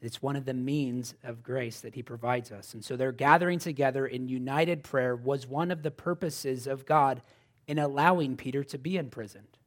It's 0.00 0.20
one 0.20 0.36
of 0.36 0.44
the 0.44 0.54
means 0.54 1.14
of 1.24 1.42
grace 1.42 1.80
that 1.80 1.94
he 1.94 2.02
provides 2.02 2.52
us. 2.52 2.74
And 2.74 2.84
so 2.84 2.96
their 2.96 3.12
gathering 3.12 3.58
together 3.58 4.06
in 4.06 4.28
united 4.28 4.82
prayer 4.82 5.16
was 5.16 5.46
one 5.46 5.70
of 5.70 5.82
the 5.82 5.90
purposes 5.90 6.66
of 6.66 6.84
God 6.84 7.22
in 7.66 7.78
allowing 7.78 8.36
Peter 8.36 8.62
to 8.64 8.78
be 8.78 8.96
imprisoned. 8.96 9.58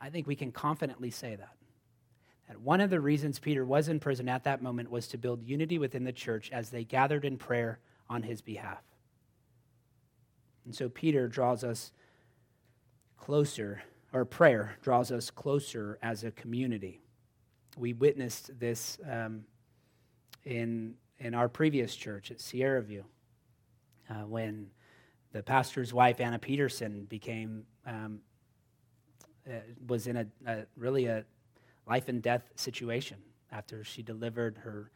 I 0.00 0.10
think 0.10 0.26
we 0.26 0.36
can 0.36 0.52
confidently 0.52 1.10
say 1.10 1.36
that. 1.36 1.56
That 2.48 2.60
one 2.60 2.80
of 2.80 2.90
the 2.90 3.00
reasons 3.00 3.38
Peter 3.38 3.64
was 3.64 3.88
in 3.88 4.00
prison 4.00 4.28
at 4.28 4.44
that 4.44 4.62
moment 4.62 4.90
was 4.90 5.06
to 5.08 5.18
build 5.18 5.42
unity 5.42 5.78
within 5.78 6.04
the 6.04 6.12
church 6.12 6.50
as 6.52 6.68
they 6.68 6.84
gathered 6.84 7.24
in 7.24 7.38
prayer 7.38 7.78
on 8.10 8.22
his 8.22 8.42
behalf. 8.42 8.82
And 10.64 10.74
so 10.74 10.88
Peter 10.88 11.28
draws 11.28 11.64
us 11.64 11.92
closer, 13.16 13.82
or 14.12 14.24
prayer 14.24 14.76
draws 14.82 15.10
us 15.10 15.30
closer 15.30 15.98
as 16.02 16.24
a 16.24 16.30
community. 16.30 17.00
We 17.76 17.92
witnessed 17.92 18.58
this 18.58 18.98
um, 19.10 19.44
in, 20.44 20.94
in 21.18 21.34
our 21.34 21.48
previous 21.48 21.94
church 21.96 22.30
at 22.30 22.40
Sierra 22.40 22.82
View 22.82 23.04
uh, 24.10 24.26
when 24.26 24.68
the 25.32 25.42
pastor's 25.42 25.92
wife, 25.92 26.20
Anna 26.20 26.38
Peterson, 26.38 27.06
became 27.06 27.64
um, 27.86 28.20
uh, 29.46 29.56
was 29.86 30.06
in 30.06 30.16
a, 30.16 30.26
a, 30.46 30.64
really 30.76 31.06
a 31.06 31.24
life 31.86 32.08
and 32.08 32.22
death 32.22 32.50
situation 32.54 33.18
after 33.52 33.84
she 33.84 34.02
delivered 34.02 34.58
her 34.58 34.90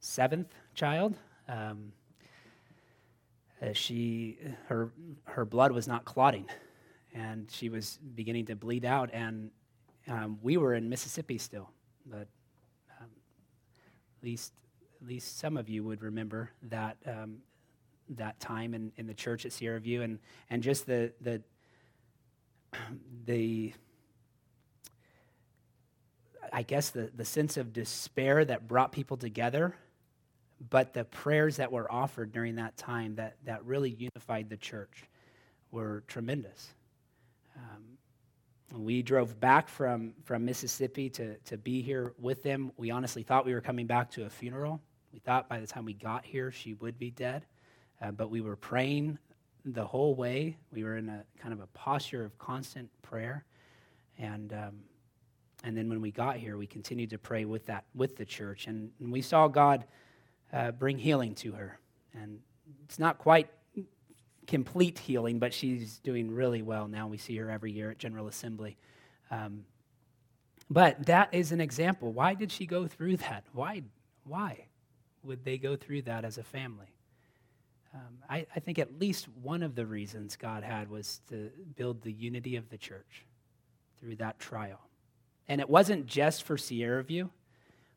seventh 0.00 0.52
child. 0.74 1.16
Um, 1.48 1.92
uh, 3.60 3.72
she 3.72 4.38
her 4.66 4.92
her 5.24 5.44
blood 5.44 5.70
was 5.70 5.86
not 5.86 6.04
clotting, 6.04 6.46
and 7.14 7.48
she 7.50 7.68
was 7.68 7.98
beginning 8.14 8.46
to 8.46 8.56
bleed 8.56 8.84
out. 8.84 9.10
And 9.12 9.50
um, 10.08 10.38
we 10.42 10.56
were 10.56 10.74
in 10.74 10.88
Mississippi 10.88 11.38
still, 11.38 11.70
but 12.06 12.28
um, 13.00 13.08
at 14.18 14.24
least 14.24 14.52
at 15.00 15.08
least 15.08 15.38
some 15.38 15.56
of 15.56 15.68
you 15.68 15.82
would 15.84 16.02
remember 16.02 16.50
that 16.62 16.96
um, 17.06 17.38
that 18.10 18.38
time 18.40 18.74
in, 18.74 18.92
in 18.96 19.06
the 19.06 19.14
church 19.14 19.44
at 19.46 19.52
Sierra 19.52 19.80
View, 19.80 20.02
and 20.02 20.18
and 20.50 20.62
just 20.62 20.86
the 20.86 21.12
the 21.20 21.42
the 23.26 23.72
I 26.52 26.62
guess, 26.62 26.90
the, 26.90 27.10
the 27.14 27.24
sense 27.24 27.56
of 27.56 27.72
despair 27.72 28.44
that 28.44 28.68
brought 28.68 28.92
people 28.92 29.16
together, 29.16 29.74
but 30.70 30.92
the 30.92 31.04
prayers 31.04 31.56
that 31.56 31.72
were 31.72 31.90
offered 31.90 32.30
during 32.30 32.56
that 32.56 32.76
time 32.76 33.14
that, 33.16 33.36
that 33.44 33.64
really 33.64 33.90
unified 33.90 34.50
the 34.50 34.58
church 34.58 35.08
were 35.70 36.04
tremendous. 36.06 36.74
Um, 37.56 37.91
we 38.74 39.02
drove 39.02 39.38
back 39.38 39.68
from, 39.68 40.14
from 40.24 40.44
Mississippi 40.44 41.10
to, 41.10 41.36
to 41.38 41.58
be 41.58 41.82
here 41.82 42.14
with 42.18 42.42
them. 42.42 42.72
We 42.76 42.90
honestly 42.90 43.22
thought 43.22 43.44
we 43.44 43.54
were 43.54 43.60
coming 43.60 43.86
back 43.86 44.10
to 44.12 44.24
a 44.24 44.30
funeral. 44.30 44.80
We 45.12 45.18
thought 45.18 45.48
by 45.48 45.60
the 45.60 45.66
time 45.66 45.84
we 45.84 45.94
got 45.94 46.24
here, 46.24 46.50
she 46.50 46.74
would 46.74 46.98
be 46.98 47.10
dead. 47.10 47.44
Uh, 48.00 48.10
but 48.10 48.30
we 48.30 48.40
were 48.40 48.56
praying 48.56 49.18
the 49.64 49.84
whole 49.84 50.14
way. 50.14 50.56
We 50.72 50.84
were 50.84 50.96
in 50.96 51.08
a 51.08 51.24
kind 51.38 51.52
of 51.52 51.60
a 51.60 51.66
posture 51.68 52.24
of 52.24 52.38
constant 52.38 52.88
prayer. 53.02 53.44
And 54.18 54.52
um, 54.52 54.80
and 55.64 55.76
then 55.76 55.88
when 55.88 56.00
we 56.00 56.10
got 56.10 56.36
here, 56.36 56.56
we 56.56 56.66
continued 56.66 57.10
to 57.10 57.18
pray 57.18 57.44
with 57.44 57.66
that 57.66 57.84
with 57.94 58.16
the 58.16 58.24
church, 58.24 58.66
and, 58.66 58.90
and 59.00 59.12
we 59.12 59.22
saw 59.22 59.46
God 59.48 59.84
uh, 60.52 60.72
bring 60.72 60.98
healing 60.98 61.34
to 61.36 61.52
her. 61.52 61.78
And 62.14 62.40
it's 62.84 62.98
not 62.98 63.18
quite 63.18 63.48
complete 64.52 64.98
healing, 64.98 65.38
but 65.38 65.54
she's 65.54 65.98
doing 66.00 66.30
really 66.30 66.60
well 66.60 66.86
now. 66.86 67.08
We 67.08 67.16
see 67.16 67.34
her 67.38 67.50
every 67.50 67.72
year 67.72 67.90
at 67.90 67.96
General 67.96 68.28
Assembly. 68.28 68.76
Um, 69.30 69.64
but 70.68 71.06
that 71.06 71.32
is 71.32 71.52
an 71.52 71.60
example. 71.62 72.12
Why 72.12 72.34
did 72.34 72.52
she 72.52 72.66
go 72.66 72.86
through 72.86 73.16
that? 73.16 73.44
Why? 73.54 73.82
Why 74.24 74.66
would 75.24 75.42
they 75.42 75.56
go 75.56 75.74
through 75.74 76.02
that 76.02 76.26
as 76.26 76.36
a 76.36 76.42
family? 76.42 76.92
Um, 77.94 78.18
I, 78.28 78.46
I 78.54 78.60
think 78.60 78.78
at 78.78 79.00
least 79.00 79.26
one 79.42 79.62
of 79.62 79.74
the 79.74 79.86
reasons 79.86 80.36
God 80.36 80.62
had 80.64 80.90
was 80.90 81.22
to 81.30 81.50
build 81.74 82.02
the 82.02 82.12
unity 82.12 82.56
of 82.56 82.68
the 82.68 82.76
church 82.76 83.24
through 83.98 84.16
that 84.16 84.38
trial. 84.38 84.80
And 85.48 85.62
it 85.62 85.70
wasn't 85.70 86.04
just 86.04 86.42
for 86.42 86.58
Sierra 86.58 87.02
View, 87.02 87.30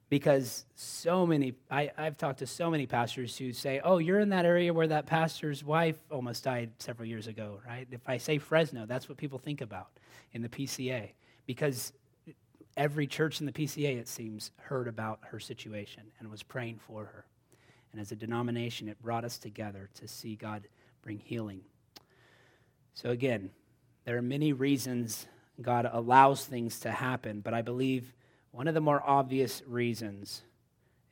because 0.10 0.66
so 0.76 1.26
many, 1.26 1.54
I, 1.70 1.92
I've 1.98 2.18
talked 2.18 2.40
to 2.40 2.48
so 2.48 2.70
many 2.70 2.86
pastors 2.86 3.38
who 3.38 3.54
say, 3.54 3.82
oh, 3.84 3.98
you're 3.98 4.20
in 4.20 4.30
that 4.30 4.46
area 4.46 4.74
where 4.74 4.88
that 4.88 5.08
pastor's 5.08 5.64
wife 5.64 5.98
almost 6.12 6.44
died 6.44 6.72
several 6.80 7.08
years 7.08 7.28
ago, 7.28 7.60
right? 7.68 7.88
If 7.92 8.02
I 8.08 8.18
say 8.18 8.38
Fresno, 8.38 8.86
that's 8.86 9.10
what 9.10 9.18
people 9.18 9.40
think 9.40 9.62
about 9.62 9.90
in 10.34 10.42
the 10.42 10.50
PCA, 10.50 11.10
because 11.48 11.92
every 12.78 13.08
church 13.08 13.40
in 13.40 13.46
the 13.46 13.52
PCA, 13.52 13.98
it 13.98 14.08
seems, 14.08 14.52
heard 14.58 14.88
about 14.88 15.20
her 15.24 15.40
situation 15.40 16.04
and 16.20 16.30
was 16.30 16.44
praying 16.44 16.80
for 16.80 17.06
her. 17.06 17.26
And 17.92 18.02
as 18.02 18.12
a 18.12 18.16
denomination, 18.16 18.90
it 18.90 19.02
brought 19.02 19.24
us 19.24 19.38
together 19.38 19.90
to 19.96 20.08
see 20.08 20.36
God 20.36 20.68
bring 21.02 21.18
healing. 21.18 21.62
So, 22.94 23.10
again, 23.10 23.50
there 24.04 24.18
are 24.18 24.22
many 24.22 24.54
reasons 24.54 25.26
God 25.62 25.90
allows 25.92 26.46
things 26.46 26.80
to 26.82 26.92
happen, 26.92 27.40
but 27.40 27.54
I 27.54 27.62
believe 27.62 28.14
one 28.56 28.70
of 28.70 28.74
the 28.74 28.80
more 28.80 29.04
obvious 29.06 29.62
reasons 29.68 30.42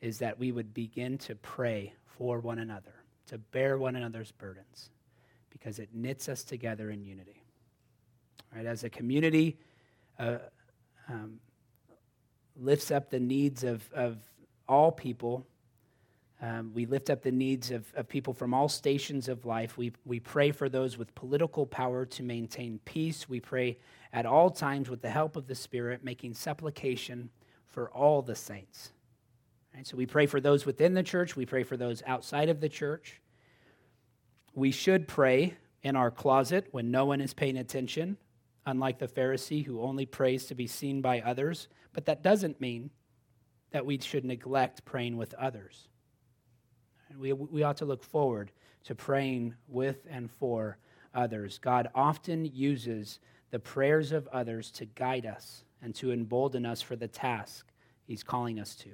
is 0.00 0.18
that 0.20 0.38
we 0.38 0.50
would 0.50 0.72
begin 0.72 1.18
to 1.18 1.34
pray 1.34 1.92
for 2.06 2.40
one 2.40 2.58
another, 2.58 2.94
to 3.26 3.36
bear 3.36 3.76
one 3.76 3.96
another's 3.96 4.32
burdens, 4.32 4.88
because 5.50 5.78
it 5.78 5.90
knits 5.92 6.30
us 6.30 6.42
together 6.42 6.90
in 6.90 7.04
unity. 7.04 7.42
Right? 8.56 8.64
As 8.64 8.82
a 8.82 8.88
community, 8.88 9.58
uh, 10.18 10.38
um, 11.06 11.38
lifts 12.56 12.90
up 12.90 13.10
the 13.10 13.20
needs 13.20 13.62
of, 13.62 13.82
of 13.92 14.16
all 14.66 14.90
people. 14.90 15.46
Um, 16.40 16.72
we 16.72 16.86
lift 16.86 17.10
up 17.10 17.22
the 17.22 17.30
needs 17.30 17.70
of, 17.70 17.84
of 17.94 18.08
people 18.08 18.32
from 18.32 18.54
all 18.54 18.70
stations 18.70 19.28
of 19.28 19.44
life. 19.44 19.76
We, 19.76 19.92
we 20.06 20.18
pray 20.18 20.50
for 20.50 20.70
those 20.70 20.96
with 20.96 21.14
political 21.14 21.66
power 21.66 22.06
to 22.06 22.22
maintain 22.22 22.80
peace. 22.86 23.28
We 23.28 23.40
pray 23.40 23.76
at 24.14 24.26
all 24.26 24.48
times 24.48 24.88
with 24.88 25.02
the 25.02 25.10
help 25.10 25.36
of 25.36 25.48
the 25.48 25.56
Spirit, 25.56 26.04
making 26.04 26.32
supplication 26.32 27.28
for 27.66 27.90
all 27.90 28.22
the 28.22 28.36
saints. 28.36 28.92
So 29.82 29.96
we 29.96 30.06
pray 30.06 30.26
for 30.26 30.40
those 30.40 30.64
within 30.64 30.94
the 30.94 31.02
church, 31.02 31.34
we 31.34 31.44
pray 31.44 31.64
for 31.64 31.76
those 31.76 32.00
outside 32.06 32.48
of 32.48 32.60
the 32.60 32.68
church. 32.68 33.20
We 34.54 34.70
should 34.70 35.08
pray 35.08 35.56
in 35.82 35.96
our 35.96 36.12
closet 36.12 36.68
when 36.70 36.92
no 36.92 37.06
one 37.06 37.20
is 37.20 37.34
paying 37.34 37.56
attention, 37.56 38.16
unlike 38.64 39.00
the 39.00 39.08
Pharisee 39.08 39.66
who 39.66 39.82
only 39.82 40.06
prays 40.06 40.46
to 40.46 40.54
be 40.54 40.68
seen 40.68 41.02
by 41.02 41.20
others. 41.20 41.66
But 41.92 42.06
that 42.06 42.22
doesn't 42.22 42.60
mean 42.60 42.90
that 43.72 43.84
we 43.84 43.98
should 43.98 44.24
neglect 44.24 44.84
praying 44.84 45.16
with 45.16 45.34
others. 45.34 45.88
We, 47.18 47.32
we 47.32 47.64
ought 47.64 47.78
to 47.78 47.84
look 47.84 48.04
forward 48.04 48.52
to 48.84 48.94
praying 48.94 49.56
with 49.66 50.06
and 50.08 50.30
for 50.30 50.78
others. 51.12 51.58
God 51.58 51.88
often 51.96 52.44
uses 52.44 53.18
the 53.54 53.60
prayers 53.60 54.10
of 54.10 54.26
others 54.32 54.72
to 54.72 54.84
guide 54.84 55.24
us 55.24 55.62
and 55.80 55.94
to 55.94 56.10
embolden 56.10 56.66
us 56.66 56.82
for 56.82 56.96
the 56.96 57.06
task 57.06 57.70
He's 58.04 58.24
calling 58.24 58.58
us 58.58 58.74
to. 58.74 58.88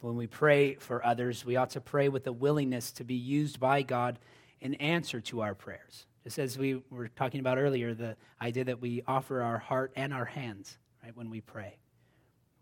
When 0.00 0.16
we 0.16 0.26
pray 0.26 0.76
for 0.76 1.04
others, 1.04 1.44
we 1.44 1.56
ought 1.56 1.68
to 1.72 1.80
pray 1.82 2.08
with 2.08 2.26
a 2.26 2.32
willingness 2.32 2.92
to 2.92 3.04
be 3.04 3.14
used 3.14 3.60
by 3.60 3.82
God 3.82 4.18
in 4.62 4.76
answer 4.76 5.20
to 5.20 5.42
our 5.42 5.54
prayers. 5.54 6.06
Just 6.24 6.38
as 6.38 6.56
we 6.56 6.82
were 6.88 7.08
talking 7.08 7.40
about 7.40 7.58
earlier, 7.58 7.92
the 7.92 8.16
idea 8.40 8.64
that 8.64 8.80
we 8.80 9.02
offer 9.06 9.42
our 9.42 9.58
heart 9.58 9.92
and 9.94 10.14
our 10.14 10.24
hands 10.24 10.78
right, 11.04 11.14
when 11.14 11.28
we 11.28 11.42
pray. 11.42 11.76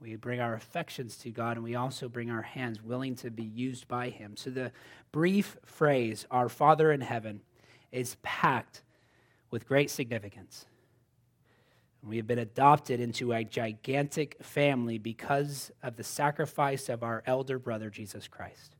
We 0.00 0.16
bring 0.16 0.40
our 0.40 0.54
affections 0.54 1.16
to 1.18 1.30
God 1.30 1.58
and 1.58 1.62
we 1.62 1.76
also 1.76 2.08
bring 2.08 2.32
our 2.32 2.42
hands 2.42 2.82
willing 2.82 3.14
to 3.16 3.30
be 3.30 3.44
used 3.44 3.86
by 3.86 4.08
Him. 4.08 4.36
So 4.36 4.50
the 4.50 4.72
brief 5.12 5.58
phrase, 5.64 6.26
Our 6.28 6.48
Father 6.48 6.90
in 6.90 7.02
heaven, 7.02 7.40
is 7.92 8.16
packed 8.24 8.82
with 9.54 9.68
great 9.68 9.88
significance. 9.88 10.66
We 12.02 12.16
have 12.16 12.26
been 12.26 12.40
adopted 12.40 12.98
into 12.98 13.32
a 13.32 13.44
gigantic 13.44 14.42
family 14.42 14.98
because 14.98 15.70
of 15.80 15.94
the 15.94 16.02
sacrifice 16.02 16.88
of 16.88 17.04
our 17.04 17.22
elder 17.24 17.60
brother, 17.60 17.88
Jesus 17.88 18.26
Christ. 18.26 18.74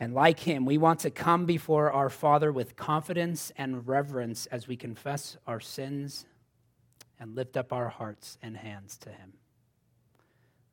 And 0.00 0.12
like 0.12 0.40
him, 0.40 0.66
we 0.66 0.76
want 0.76 0.98
to 1.00 1.10
come 1.10 1.46
before 1.46 1.92
our 1.92 2.10
Father 2.10 2.50
with 2.50 2.74
confidence 2.74 3.52
and 3.56 3.86
reverence 3.86 4.46
as 4.46 4.66
we 4.66 4.74
confess 4.74 5.36
our 5.46 5.60
sins 5.60 6.26
and 7.20 7.36
lift 7.36 7.56
up 7.56 7.72
our 7.72 7.90
hearts 7.90 8.38
and 8.42 8.56
hands 8.56 8.96
to 8.98 9.10
Him. 9.10 9.34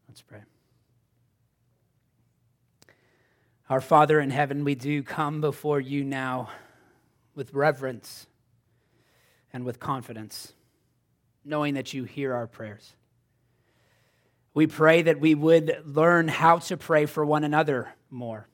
Let's 0.08 0.24
pray. 0.24 0.42
Our 3.70 3.82
Father 3.82 4.20
in 4.20 4.32
heaven, 4.32 4.64
we 4.64 4.74
do 4.74 5.04
come 5.04 5.40
before 5.40 5.80
you 5.80 6.04
now 6.04 6.50
with 7.36 7.54
reverence 7.54 8.26
and 9.56 9.64
with 9.64 9.80
confidence, 9.80 10.52
knowing 11.46 11.76
that 11.76 11.94
you 11.94 12.04
hear 12.04 12.34
our 12.34 12.46
prayers. 12.46 12.94
We 14.54 14.68
pray 14.68 15.04
that 15.04 15.22
we 15.22 15.34
would 15.34 15.82
learn 15.86 16.28
how 16.28 16.58
to 16.58 16.76
pray 16.76 17.06
for 17.06 17.26
one 17.26 17.46
another 17.46 17.88
more. 18.10 18.50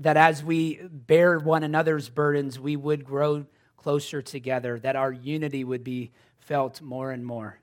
That 0.00 0.16
as 0.16 0.42
we 0.42 0.80
bear 0.90 1.38
one 1.38 1.62
another's 1.62 2.08
burdens, 2.08 2.58
we 2.58 2.74
would 2.74 3.04
grow 3.04 3.46
closer 3.76 4.20
together, 4.20 4.80
that 4.80 4.96
our 4.96 5.12
unity 5.12 5.62
would 5.62 5.84
be 5.84 6.10
felt 6.40 6.82
more 6.82 7.12
and 7.12 7.24
more. 7.24 7.60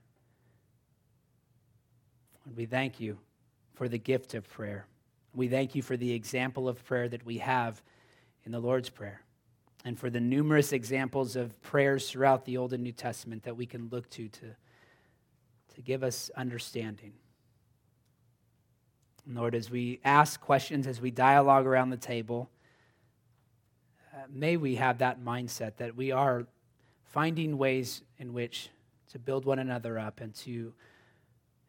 And 2.46 2.56
we 2.56 2.64
thank 2.64 2.98
you 2.98 3.18
for 3.74 3.90
the 3.90 3.98
gift 3.98 4.32
of 4.32 4.48
prayer. 4.48 4.86
We 5.34 5.48
thank 5.48 5.74
you 5.74 5.82
for 5.82 5.98
the 5.98 6.14
example 6.14 6.66
of 6.66 6.82
prayer 6.86 7.10
that 7.10 7.26
we 7.26 7.38
have 7.38 7.82
in 8.46 8.52
the 8.52 8.58
Lord's 8.58 8.88
Prayer 8.88 9.20
and 9.84 9.98
for 9.98 10.08
the 10.08 10.20
numerous 10.20 10.72
examples 10.72 11.36
of 11.36 11.60
prayers 11.62 12.10
throughout 12.10 12.44
the 12.44 12.56
Old 12.56 12.72
and 12.72 12.82
New 12.82 12.92
Testament 12.92 13.42
that 13.42 13.56
we 13.56 13.66
can 13.66 13.88
look 13.90 14.08
to 14.10 14.28
to, 14.28 14.56
to 15.74 15.82
give 15.82 16.02
us 16.02 16.30
understanding. 16.36 17.12
Lord, 19.26 19.54
as 19.54 19.70
we 19.70 20.00
ask 20.04 20.40
questions, 20.40 20.86
as 20.86 21.00
we 21.00 21.10
dialogue 21.10 21.66
around 21.66 21.90
the 21.90 21.96
table, 21.96 22.50
uh, 24.12 24.18
may 24.30 24.56
we 24.56 24.74
have 24.76 24.98
that 24.98 25.22
mindset 25.22 25.76
that 25.76 25.96
we 25.96 26.12
are 26.12 26.46
finding 27.04 27.56
ways 27.56 28.02
in 28.18 28.32
which 28.32 28.68
to 29.12 29.18
build 29.18 29.44
one 29.44 29.58
another 29.58 29.98
up 29.98 30.20
and 30.20 30.34
to, 30.34 30.72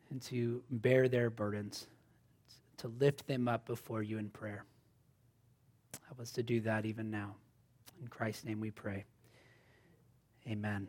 and 0.10 0.22
to 0.24 0.62
bear 0.70 1.08
their 1.08 1.30
burdens, 1.30 1.88
to 2.78 2.88
lift 3.00 3.26
them 3.28 3.48
up 3.48 3.66
before 3.66 4.02
you 4.02 4.18
in 4.18 4.30
prayer. 4.30 4.66
Help 6.08 6.20
us 6.20 6.32
to 6.32 6.44
do 6.44 6.60
that 6.62 6.86
even 6.86 7.10
now. 7.10 7.36
In 8.02 8.08
Christ's 8.08 8.46
name 8.46 8.60
we 8.60 8.72
pray. 8.72 9.06
Amen. 10.48 10.88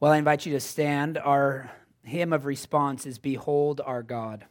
Well, 0.00 0.12
I 0.12 0.18
invite 0.18 0.46
you 0.46 0.52
to 0.52 0.60
stand. 0.60 1.16
Our 1.18 1.70
hymn 2.02 2.32
of 2.32 2.44
response 2.44 3.06
is 3.06 3.18
Behold 3.18 3.80
our 3.84 4.02
God. 4.02 4.46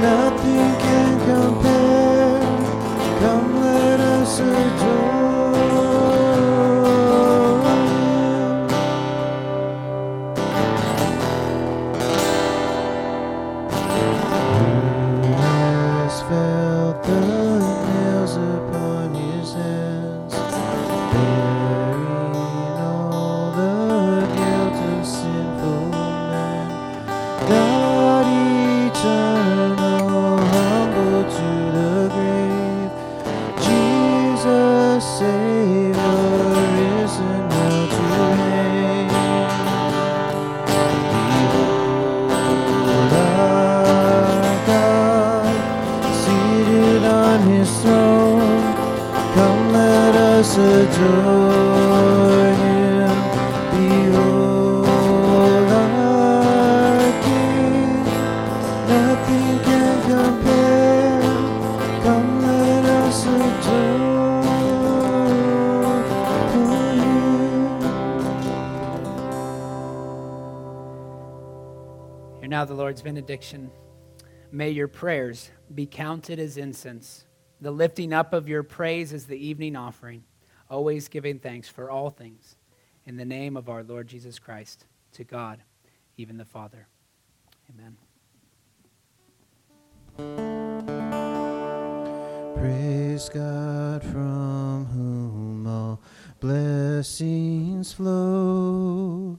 nothing 0.00 0.73
Now, 72.48 72.64
the 72.64 72.74
Lord's 72.74 73.02
benediction. 73.02 73.70
May 74.52 74.70
your 74.70 74.88
prayers 74.88 75.50
be 75.74 75.86
counted 75.86 76.38
as 76.38 76.56
incense, 76.56 77.26
the 77.60 77.70
lifting 77.70 78.12
up 78.12 78.32
of 78.32 78.48
your 78.48 78.62
praise 78.62 79.12
as 79.12 79.26
the 79.26 79.36
evening 79.36 79.76
offering, 79.76 80.24
always 80.70 81.08
giving 81.08 81.38
thanks 81.38 81.68
for 81.68 81.90
all 81.90 82.10
things 82.10 82.56
in 83.06 83.16
the 83.16 83.24
name 83.24 83.56
of 83.56 83.68
our 83.68 83.82
Lord 83.82 84.06
Jesus 84.06 84.38
Christ, 84.38 84.86
to 85.12 85.24
God, 85.24 85.62
even 86.16 86.36
the 86.36 86.44
Father. 86.44 86.86
Amen. 87.70 87.96
Praise 92.56 93.28
God 93.28 94.02
from 94.02 94.86
whom 94.86 95.66
all 95.66 96.00
blessings 96.40 97.92
flow. 97.92 99.38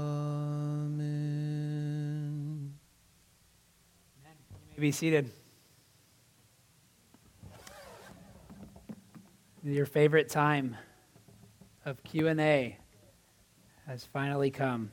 Be 4.81 4.91
seated. 4.91 5.29
Your 9.61 9.85
favorite 9.85 10.27
time 10.27 10.75
of 11.85 12.03
Q&A 12.03 12.79
has 13.85 14.05
finally 14.05 14.49
come. 14.49 14.91